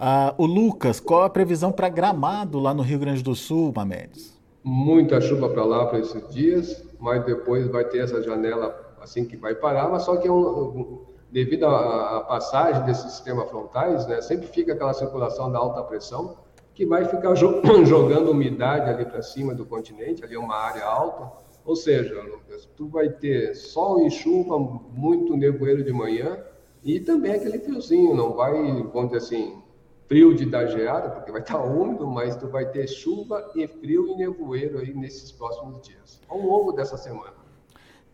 Ah, 0.00 0.32
o 0.38 0.46
Lucas, 0.46 1.00
qual 1.00 1.24
a 1.24 1.30
previsão 1.30 1.72
para 1.72 1.88
Gramado 1.88 2.60
lá 2.60 2.72
no 2.72 2.84
Rio 2.84 3.00
Grande 3.00 3.20
do 3.20 3.34
Sul, 3.34 3.72
Mamedes? 3.74 4.38
Muita 4.62 5.20
chuva 5.20 5.48
para 5.48 5.64
lá 5.64 5.86
para 5.86 5.98
esses 5.98 6.28
dias, 6.28 6.84
mas 7.00 7.24
depois 7.24 7.66
vai 7.66 7.84
ter 7.84 8.04
essa 8.04 8.22
janela 8.22 8.94
assim 9.00 9.24
que 9.24 9.36
vai 9.36 9.56
parar, 9.56 9.88
mas 9.88 10.04
só 10.04 10.16
que 10.16 10.28
é 10.28 10.30
um, 10.30 11.04
devido 11.32 11.66
à 11.66 12.20
passagem 12.28 12.84
desses 12.84 13.10
sistemas 13.10 13.50
frontais, 13.50 14.06
né, 14.06 14.20
sempre 14.20 14.46
fica 14.46 14.72
aquela 14.72 14.92
circulação 14.92 15.50
da 15.50 15.58
alta 15.58 15.82
pressão 15.82 16.36
que 16.74 16.86
vai 16.86 17.04
ficar 17.04 17.34
jogando 17.84 18.30
umidade 18.30 18.88
ali 18.88 19.04
para 19.04 19.20
cima 19.20 19.52
do 19.52 19.66
continente, 19.66 20.24
ali 20.24 20.36
é 20.36 20.38
uma 20.38 20.54
área 20.54 20.84
alta, 20.84 21.28
ou 21.64 21.74
seja, 21.74 22.22
Lucas, 22.22 22.68
tu 22.76 22.86
vai 22.86 23.08
ter 23.08 23.52
sol 23.56 24.06
e 24.06 24.10
chuva, 24.12 24.56
muito 24.58 25.36
nevoeiro 25.36 25.82
de 25.82 25.92
manhã 25.92 26.38
e 26.84 27.00
também 27.00 27.32
aquele 27.32 27.58
friozinho, 27.58 28.14
não 28.14 28.34
vai, 28.34 28.52
vamos 28.92 29.10
dizer 29.10 29.16
assim, 29.16 29.67
frio 30.08 30.34
de 30.34 30.46
dar 30.46 30.66
geada, 30.66 31.10
porque 31.10 31.30
vai 31.30 31.42
estar 31.42 31.62
úmido, 31.62 32.06
mas 32.06 32.34
tu 32.34 32.48
vai 32.48 32.66
ter 32.66 32.88
chuva 32.88 33.52
e 33.54 33.68
frio 33.68 34.08
e 34.08 34.16
nevoeiro 34.16 34.78
aí 34.78 34.94
nesses 34.94 35.30
próximos 35.30 35.86
dias, 35.86 36.20
ao 36.26 36.40
longo 36.40 36.72
dessa 36.72 36.96
semana. 36.96 37.36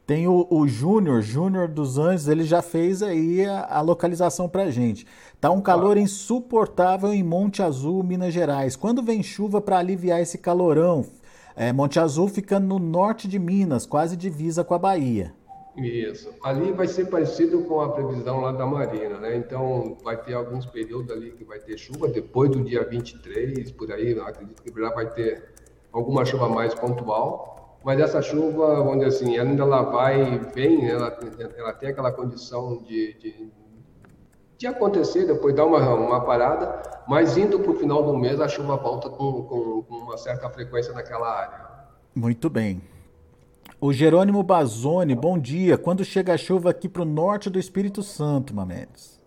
Tem 0.07 0.29
o, 0.29 0.47
o 0.51 0.69
Júnior, 0.69 1.23
Júnior 1.23 1.67
dos 1.67 1.97
Anjos, 1.97 2.29
ele 2.29 2.45
já 2.45 2.61
fez 2.61 3.03
aí 3.03 3.47
a, 3.47 3.65
a 3.77 3.81
localização 3.81 4.49
pra 4.49 4.71
gente. 4.71 5.07
Tá 5.41 5.51
um 5.51 5.63
calor 5.63 5.97
ah. 5.97 6.01
insuportável 6.01 7.11
em 7.11 7.23
Monte 7.23 7.63
Azul, 7.63 8.03
Minas 8.03 8.35
Gerais. 8.35 8.77
Quando 8.77 9.03
vem 9.03 9.23
chuva 9.23 9.63
para 9.63 9.79
aliviar 9.79 10.21
esse 10.21 10.37
calorão? 10.37 11.07
É, 11.57 11.73
Monte 11.73 11.99
Azul 11.99 12.29
fica 12.29 12.61
no 12.61 12.79
norte 12.79 13.27
de 13.27 13.39
Minas, 13.39 13.87
quase 13.87 14.15
divisa 14.15 14.63
com 14.63 14.75
a 14.75 14.79
Bahia. 14.79 15.33
Isso. 15.77 16.33
Ali 16.43 16.71
vai 16.73 16.87
ser 16.87 17.07
parecido 17.07 17.63
com 17.65 17.81
a 17.81 17.91
previsão 17.91 18.41
lá 18.41 18.53
da 18.53 18.65
Marina, 18.65 19.19
né? 19.19 19.37
Então, 19.37 19.97
vai 20.05 20.17
ter 20.17 20.35
alguns 20.35 20.67
períodos 20.67 21.11
ali 21.11 21.33
que 21.33 21.45
vai 21.45 21.59
ter 21.59 21.77
chuva, 21.77 22.07
depois 22.09 22.51
do 22.51 22.63
dia 22.63 22.85
23, 22.85 23.73
por 23.73 23.91
aí, 23.91 24.19
acredito 24.21 24.63
que 24.63 24.81
já 24.81 24.91
vai 24.91 25.11
ter 25.11 25.53
alguma 25.93 26.25
chuva 26.25 26.49
mais 26.49 26.75
pontual. 26.75 27.81
Mas 27.85 28.01
essa 28.01 28.23
chuva, 28.23 28.77
vamos 28.77 29.05
dizer 29.05 29.09
assim, 29.09 29.39
ainda 29.39 29.63
ela 29.63 29.83
vai, 29.83 30.39
vem, 30.55 30.89
ela, 30.89 31.19
ela 31.57 31.73
tem 31.73 31.91
aquela 31.91 32.13
condição 32.13 32.79
de, 32.83 33.15
de, 33.19 33.53
de 34.57 34.67
acontecer, 34.67 35.27
depois 35.27 35.55
dar 35.55 35.67
uma, 35.67 35.95
uma 35.95 36.21
parada, 36.25 36.83
mas 37.07 37.37
indo 37.37 37.59
para 37.59 37.73
o 37.73 37.75
final 37.75 38.03
do 38.03 38.17
mês, 38.17 38.41
a 38.41 38.49
chuva 38.49 38.77
volta 38.77 39.11
com, 39.11 39.43
com, 39.43 39.83
com 39.83 39.95
uma 39.97 40.17
certa 40.17 40.49
frequência 40.49 40.95
naquela 40.95 41.29
área. 41.29 41.65
Muito 42.15 42.49
bem. 42.49 42.81
O 43.87 43.93
Jerônimo 43.93 44.43
Bazoni, 44.43 45.15
bom 45.15 45.39
dia. 45.39 45.77
Quando 45.77 46.03
chega 46.07 46.33
a 46.33 46.39
chuva 46.39 46.71
aqui 46.71 46.89
para 46.89 47.03
o 47.03 47.05
norte 47.05 47.51
do 47.51 47.59
Espírito 47.59 48.03
Santo, 48.03 48.55
Mamedes? 48.55 49.21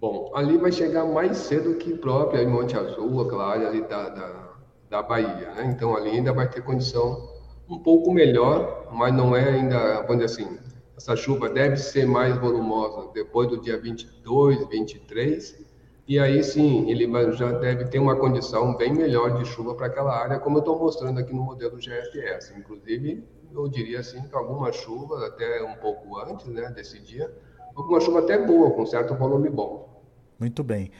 Bom, 0.00 0.32
ali 0.34 0.56
vai 0.56 0.72
chegar 0.72 1.04
mais 1.04 1.36
cedo 1.36 1.74
que 1.74 1.92
própria 1.98 2.42
em 2.42 2.46
Monte 2.46 2.74
Azul, 2.74 3.20
aquela 3.20 3.46
área 3.46 3.68
ali 3.68 3.82
da, 3.82 4.08
da, 4.08 4.54
da 4.88 5.02
Bahia, 5.02 5.52
né? 5.54 5.70
Então 5.70 5.94
ali 5.94 6.12
ainda 6.12 6.32
vai 6.32 6.48
ter 6.48 6.62
condição 6.62 7.28
um 7.68 7.78
pouco 7.78 8.10
melhor, 8.10 8.88
mas 8.90 9.12
não 9.12 9.36
é 9.36 9.50
ainda, 9.50 10.00
vamos 10.06 10.24
dizer 10.24 10.44
assim, 10.44 10.58
essa 10.96 11.14
chuva 11.14 11.50
deve 11.50 11.76
ser 11.76 12.06
mais 12.06 12.34
volumosa 12.38 13.10
depois 13.12 13.50
do 13.50 13.60
dia 13.60 13.78
22, 13.78 14.66
23, 14.66 15.62
e 16.08 16.18
aí 16.18 16.42
sim 16.42 16.90
ele 16.90 17.06
já 17.32 17.52
deve 17.52 17.84
ter 17.84 17.98
uma 17.98 18.16
condição 18.16 18.74
bem 18.78 18.94
melhor 18.94 19.36
de 19.36 19.44
chuva 19.44 19.74
para 19.74 19.88
aquela 19.88 20.18
área, 20.18 20.38
como 20.38 20.56
eu 20.56 20.60
estou 20.60 20.78
mostrando 20.78 21.20
aqui 21.20 21.34
no 21.34 21.42
modelo 21.42 21.76
GFS. 21.76 22.54
Inclusive, 22.56 23.22
eu 23.52 23.68
diria 23.68 24.00
assim, 24.00 24.22
que 24.22 24.34
alguma 24.34 24.72
chuva, 24.72 25.26
até 25.26 25.62
um 25.62 25.74
pouco 25.76 26.18
antes 26.18 26.46
né, 26.46 26.70
desse 26.70 27.00
dia, 27.00 27.32
alguma 27.74 28.00
chuva 28.00 28.20
até 28.20 28.38
boa, 28.38 28.70
com 28.70 28.86
certo 28.86 29.14
volume 29.14 29.48
bom. 29.48 30.02
Muito 30.38 30.62
bem. 30.62 30.90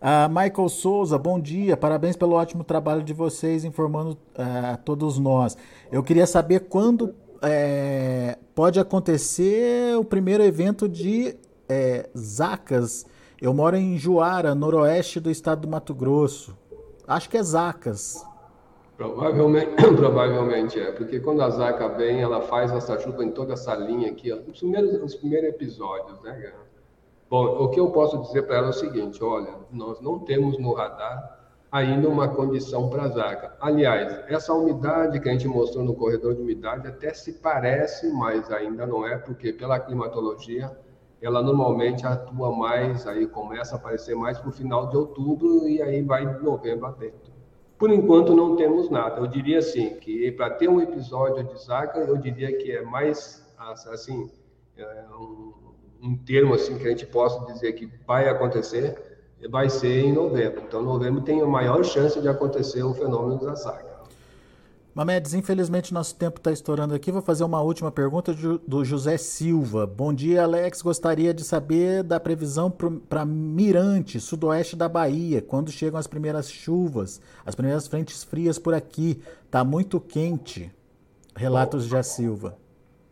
Uh, 0.00 0.28
Michael 0.28 0.68
Souza, 0.68 1.18
bom 1.18 1.40
dia, 1.40 1.76
parabéns 1.76 2.16
pelo 2.16 2.34
ótimo 2.34 2.62
trabalho 2.62 3.02
de 3.02 3.12
vocês 3.12 3.64
informando 3.64 4.12
uh, 4.12 4.74
a 4.74 4.76
todos 4.76 5.18
nós. 5.18 5.56
Eu 5.90 6.02
queria 6.02 6.26
saber 6.26 6.60
quando 6.68 7.14
é, 7.42 8.38
pode 8.54 8.80
acontecer 8.80 9.96
o 9.96 10.04
primeiro 10.04 10.42
evento 10.42 10.88
de 10.88 11.36
é, 11.68 12.08
Zacas. 12.16 13.06
Eu 13.40 13.54
moro 13.54 13.76
em 13.76 13.96
Juara, 13.96 14.54
noroeste 14.54 15.20
do 15.20 15.30
estado 15.30 15.62
do 15.62 15.68
Mato 15.68 15.94
Grosso. 15.94 16.56
Acho 17.06 17.28
que 17.28 17.36
é 17.36 17.42
Zacas. 17.42 18.24
Provavelmente, 18.98 19.76
provavelmente 19.96 20.80
é, 20.80 20.90
porque 20.90 21.20
quando 21.20 21.40
a 21.40 21.50
Zaca 21.50 21.88
vem, 21.90 22.20
ela 22.20 22.42
faz 22.42 22.72
essa 22.72 22.98
chuva 22.98 23.24
em 23.24 23.30
toda 23.30 23.52
essa 23.52 23.72
linha 23.76 24.10
aqui, 24.10 24.32
ó, 24.32 24.36
nos, 24.36 24.58
primeiros, 24.58 25.00
nos 25.00 25.14
primeiros 25.14 25.50
episódios, 25.50 26.20
né, 26.20 26.32
Gana? 26.32 26.68
Bom, 27.30 27.44
o 27.62 27.68
que 27.68 27.78
eu 27.78 27.90
posso 27.90 28.18
dizer 28.18 28.42
para 28.42 28.56
ela 28.56 28.66
é 28.66 28.70
o 28.70 28.72
seguinte: 28.72 29.22
olha, 29.22 29.54
nós 29.70 30.00
não 30.00 30.18
temos 30.18 30.58
no 30.58 30.72
radar 30.72 31.38
ainda 31.70 32.08
uma 32.08 32.26
condição 32.26 32.88
para 32.88 33.04
a 33.04 33.08
Zaca. 33.08 33.56
Aliás, 33.60 34.20
essa 34.26 34.52
umidade 34.52 35.20
que 35.20 35.28
a 35.28 35.32
gente 35.32 35.46
mostrou 35.46 35.84
no 35.84 35.94
corredor 35.94 36.34
de 36.34 36.42
umidade 36.42 36.88
até 36.88 37.14
se 37.14 37.34
parece, 37.34 38.10
mas 38.12 38.50
ainda 38.50 38.84
não 38.84 39.06
é, 39.06 39.16
porque 39.16 39.52
pela 39.52 39.78
climatologia 39.78 40.76
ela 41.22 41.40
normalmente 41.40 42.04
atua 42.04 42.50
mais, 42.50 43.06
aí 43.06 43.28
começa 43.28 43.76
a 43.76 43.78
aparecer 43.78 44.16
mais 44.16 44.38
para 44.38 44.48
o 44.48 44.52
final 44.52 44.88
de 44.88 44.96
outubro 44.96 45.68
e 45.68 45.80
aí 45.80 46.02
vai 46.02 46.26
de 46.26 46.42
novembro 46.42 46.86
a 46.86 46.90
dentro. 46.90 47.27
Por 47.78 47.90
enquanto 47.90 48.34
não 48.34 48.56
temos 48.56 48.90
nada. 48.90 49.20
Eu 49.20 49.26
diria 49.26 49.58
assim 49.58 49.94
que 50.00 50.32
para 50.32 50.50
ter 50.50 50.68
um 50.68 50.80
episódio 50.80 51.44
de 51.44 51.62
saca, 51.62 52.00
eu 52.00 52.16
diria 52.16 52.56
que 52.56 52.72
é 52.72 52.82
mais 52.82 53.46
assim 53.90 54.30
é 54.76 55.04
um, 55.18 55.52
um, 56.02 56.16
termo 56.16 56.54
assim 56.54 56.78
que 56.78 56.86
a 56.86 56.90
gente 56.90 57.06
possa 57.06 57.44
dizer 57.52 57.72
que 57.72 57.90
vai 58.06 58.28
acontecer, 58.28 58.96
vai 59.50 59.68
ser 59.68 60.04
em 60.04 60.12
novembro. 60.12 60.62
Então 60.66 60.82
novembro 60.82 61.22
tem 61.22 61.40
a 61.40 61.46
maior 61.46 61.84
chance 61.84 62.20
de 62.20 62.28
acontecer 62.28 62.82
o 62.82 62.94
fenômeno 62.94 63.40
da 63.40 63.56
saca. 63.56 63.87
Mamedes, 64.98 65.32
infelizmente 65.32 65.94
nosso 65.94 66.16
tempo 66.16 66.38
está 66.38 66.50
estourando 66.50 66.92
aqui. 66.92 67.12
Vou 67.12 67.22
fazer 67.22 67.44
uma 67.44 67.62
última 67.62 67.88
pergunta 67.88 68.34
do 68.34 68.84
José 68.84 69.16
Silva. 69.16 69.86
Bom 69.86 70.12
dia, 70.12 70.42
Alex. 70.42 70.82
Gostaria 70.82 71.32
de 71.32 71.44
saber 71.44 72.02
da 72.02 72.18
previsão 72.18 72.68
para 72.68 73.24
Mirante, 73.24 74.18
sudoeste 74.18 74.74
da 74.74 74.88
Bahia, 74.88 75.40
quando 75.40 75.70
chegam 75.70 76.00
as 76.00 76.08
primeiras 76.08 76.50
chuvas, 76.50 77.20
as 77.46 77.54
primeiras 77.54 77.86
frentes 77.86 78.24
frias 78.24 78.58
por 78.58 78.74
aqui. 78.74 79.22
Está 79.46 79.62
muito 79.62 80.00
quente. 80.00 80.68
Relatos 81.36 81.88
de 81.88 82.02
Silva. 82.02 82.58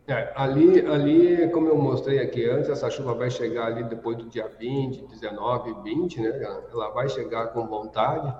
É, 0.09 0.33
ali, 0.35 0.85
ali, 0.85 1.49
como 1.51 1.69
eu 1.69 1.77
mostrei 1.77 2.19
aqui 2.19 2.49
antes, 2.49 2.69
essa 2.69 2.89
chuva 2.89 3.13
vai 3.13 3.31
chegar 3.31 3.67
ali 3.67 3.85
depois 3.85 4.17
do 4.17 4.25
dia 4.25 4.51
20, 4.59 5.07
19, 5.07 5.73
20, 5.83 6.19
né? 6.19 6.43
Ela 6.69 6.89
vai 6.89 7.07
chegar 7.07 7.47
com 7.53 7.65
vontade. 7.65 8.35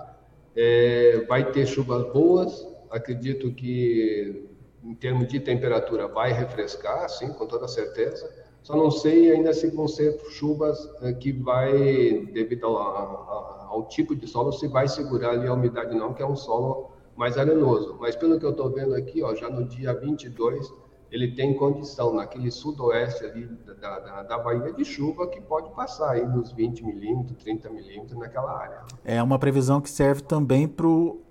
É, 0.54 1.24
vai 1.26 1.50
ter 1.50 1.64
chuvas 1.64 2.12
boas, 2.12 2.76
acredito 2.90 3.52
que 3.52 4.48
em 4.82 4.94
termos 4.94 5.28
de 5.28 5.40
temperatura 5.40 6.08
vai 6.08 6.32
refrescar, 6.32 7.08
sim, 7.08 7.28
com 7.32 7.46
toda 7.46 7.66
certeza. 7.68 8.28
Só 8.62 8.76
não 8.76 8.90
sei 8.90 9.30
ainda 9.30 9.52
se 9.52 9.68
vão 9.70 9.88
ser 9.88 10.18
chuvas 10.30 10.78
eh, 11.02 11.12
que 11.12 11.32
vai, 11.32 11.72
devido 12.32 12.66
ao, 12.66 12.76
ao, 12.76 13.68
ao 13.70 13.88
tipo 13.88 14.14
de 14.14 14.26
solo, 14.26 14.52
se 14.52 14.68
vai 14.68 14.88
segurar 14.88 15.30
ali 15.30 15.46
a 15.46 15.52
umidade 15.52 15.96
não, 15.96 16.12
que 16.12 16.22
é 16.22 16.26
um 16.26 16.36
solo 16.36 16.90
mais 17.16 17.36
arenoso. 17.36 17.96
Mas 18.00 18.14
pelo 18.14 18.38
que 18.38 18.44
eu 18.44 18.50
estou 18.50 18.70
vendo 18.70 18.94
aqui, 18.94 19.22
ó, 19.22 19.34
já 19.34 19.48
no 19.48 19.64
dia 19.64 19.92
22, 19.92 20.72
ele 21.10 21.32
tem 21.32 21.54
condição 21.54 22.14
naquele 22.14 22.50
sudoeste 22.50 23.24
ali 23.24 23.48
da, 23.80 23.98
da, 23.98 24.22
da 24.22 24.38
Bahia 24.38 24.72
de 24.72 24.84
chuva 24.84 25.26
que 25.28 25.40
pode 25.40 25.70
passar 25.70 26.12
aí 26.12 26.26
dos 26.26 26.52
20 26.52 26.84
milímetros, 26.84 27.36
30 27.42 27.70
milímetros 27.70 28.18
naquela 28.18 28.58
área. 28.58 28.82
É 29.04 29.22
uma 29.22 29.38
previsão 29.38 29.80
que 29.80 29.88
serve 29.88 30.22
também 30.22 30.68
para 30.68 30.86
o 30.86 31.22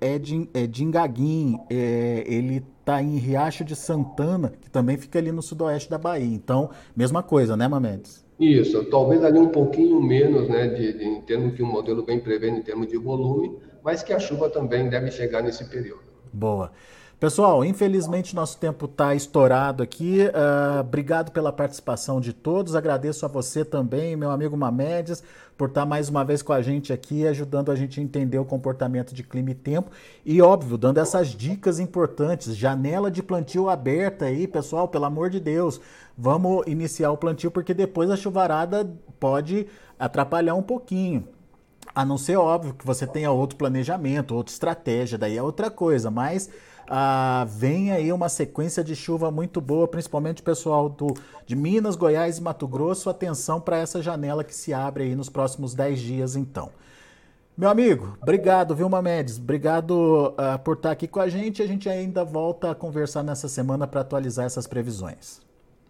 Edingaguim. 0.54 1.60
É, 1.70 2.24
ele 2.26 2.64
está 2.80 3.02
em 3.02 3.18
Riacho 3.18 3.64
de 3.64 3.76
Santana, 3.76 4.54
que 4.62 4.70
também 4.70 4.98
fica 4.98 5.20
ali 5.20 5.32
no 5.32 5.42
sudoeste 5.42 5.90
da 5.90 5.98
Bahia. 5.98 6.34
Então, 6.34 6.70
mesma 6.96 7.22
coisa, 7.22 7.56
né, 7.56 7.68
Mamedes? 7.68 8.26
Isso, 8.40 8.84
talvez 8.86 9.24
ali 9.24 9.40
um 9.40 9.50
pouquinho 9.50 10.00
menos, 10.02 10.48
né, 10.48 10.68
de, 10.68 10.94
de, 10.94 11.04
em 11.04 11.22
termos 11.22 11.56
que 11.56 11.64
o 11.64 11.66
modelo 11.66 12.06
vem 12.06 12.20
prevendo 12.20 12.58
em 12.58 12.62
termos 12.62 12.88
de 12.88 12.98
volume, 12.98 13.58
mas 13.84 14.04
que 14.04 14.14
a 14.14 14.20
chuva 14.20 14.50
também 14.50 14.90
deve 14.90 15.10
chegar 15.12 15.42
nesse 15.42 15.66
período. 15.66 16.04
Boa. 16.32 16.72
Pessoal, 17.20 17.66
infelizmente 17.66 18.36
nosso 18.36 18.60
tempo 18.60 18.86
está 18.86 19.16
estourado 19.16 19.82
aqui. 19.82 20.20
Uh, 20.22 20.82
obrigado 20.82 21.32
pela 21.32 21.52
participação 21.52 22.22
de 22.22 22.32
todos. 22.32 22.76
Agradeço 22.76 23.26
a 23.26 23.28
você 23.28 23.66
também, 23.66 24.16
meu 24.16 24.30
amigo 24.30 24.56
Mamedes, 24.56 25.24
por 25.58 25.68
estar 25.68 25.82
tá 25.82 25.86
mais 25.88 26.10
uma 26.10 26.24
vez 26.24 26.44
com 26.44 26.54
a 26.54 26.62
gente 26.62 26.94
aqui, 26.94 27.26
ajudando 27.26 27.72
a 27.72 27.76
gente 27.76 28.00
a 28.00 28.04
entender 28.04 28.38
o 28.38 28.46
comportamento 28.46 29.16
de 29.16 29.24
clima 29.24 29.50
e 29.50 29.56
tempo. 29.56 29.90
E, 30.24 30.40
óbvio, 30.44 30.78
dando 30.78 31.00
essas 31.00 31.30
dicas 31.30 31.80
importantes. 31.80 32.56
Janela 32.56 33.10
de 33.10 33.24
plantio 33.24 33.68
aberta 33.68 34.26
aí, 34.26 34.48
pessoal, 34.48 34.88
pelo 34.88 35.06
amor 35.06 35.32
de 35.32 35.40
Deus. 35.40 35.82
Vamos 36.16 36.68
iniciar 36.68 37.10
o 37.10 37.18
plantio, 37.18 37.50
porque 37.50 37.74
depois 37.74 38.12
a 38.12 38.16
chuvarada 38.16 38.88
pode 39.20 39.66
atrapalhar 39.98 40.54
um 40.54 40.62
pouquinho. 40.62 41.28
A 41.96 42.06
não 42.06 42.16
ser 42.16 42.36
óbvio 42.36 42.76
que 42.76 42.86
você 42.86 43.08
tenha 43.08 43.32
outro 43.32 43.58
planejamento, 43.58 44.36
outra 44.36 44.54
estratégia, 44.54 45.18
daí 45.18 45.36
é 45.36 45.42
outra 45.42 45.72
coisa, 45.72 46.12
mas 46.12 46.48
ah, 46.90 47.46
vem 47.50 47.92
aí 47.92 48.14
uma 48.14 48.30
sequência 48.30 48.84
de 48.84 48.96
chuva 48.96 49.30
muito 49.30 49.60
boa, 49.60 49.88
principalmente 49.88 50.42
o 50.42 50.44
pessoal 50.44 50.88
do, 50.88 51.14
de 51.46 51.56
Minas, 51.56 51.96
Goiás 51.96 52.38
e 52.38 52.42
Mato 52.42 52.68
Grosso. 52.68 53.10
Atenção 53.10 53.60
para 53.60 53.78
essa 53.78 54.02
janela 54.02 54.44
que 54.44 54.56
se 54.56 54.74
abre 54.74 55.04
aí 55.04 55.16
nos 55.16 55.30
próximos 55.30 55.74
10 55.74 56.00
dias, 56.00 56.36
então. 56.36 56.70
Meu 57.58 57.70
amigo, 57.70 58.18
obrigado, 58.22 58.76
Vilma 58.76 59.02
Mendes. 59.02 59.38
Obrigado 59.38 59.92
uh, 60.38 60.60
por 60.64 60.76
estar 60.76 60.92
aqui 60.92 61.08
com 61.08 61.20
a 61.20 61.28
gente. 61.28 61.62
A 61.62 61.68
gente 61.68 61.90
ainda 61.90 62.24
volta 62.24 62.72
a 62.72 62.76
conversar 62.76 63.24
nessa 63.24 63.50
semana 63.50 63.88
para 63.88 64.02
atualizar 64.02 64.46
essas 64.46 64.68
previsões. 64.68 65.42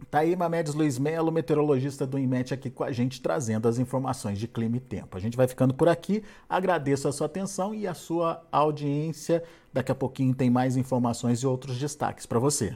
Tá 0.10 0.20
aí 0.20 0.36
Mamedes 0.36 0.74
Luiz 0.74 0.98
Melo, 1.00 1.32
meteorologista 1.32 2.06
do 2.06 2.20
IMET, 2.20 2.54
aqui 2.54 2.70
com 2.70 2.84
a 2.84 2.92
gente, 2.92 3.22
trazendo 3.22 3.68
as 3.68 3.80
informações 3.80 4.40
de 4.40 4.48
clima 4.48 4.78
e 4.78 4.80
tempo. 4.80 5.16
A 5.16 5.20
gente 5.20 5.38
vai 5.38 5.48
ficando 5.48 5.74
por 5.74 5.88
aqui. 5.88 6.24
Agradeço 6.50 7.08
a 7.08 7.12
sua 7.12 7.28
atenção 7.28 7.74
e 7.74 7.88
a 7.88 7.94
sua 7.94 8.44
audiência. 8.52 9.44
Daqui 9.72 9.92
a 9.92 9.96
pouquinho 9.96 10.34
tem 10.36 10.50
mais 10.50 10.76
informações 10.76 11.40
e 11.40 11.48
outros 11.48 11.78
destaques 11.78 12.26
para 12.26 12.40
você. 12.40 12.76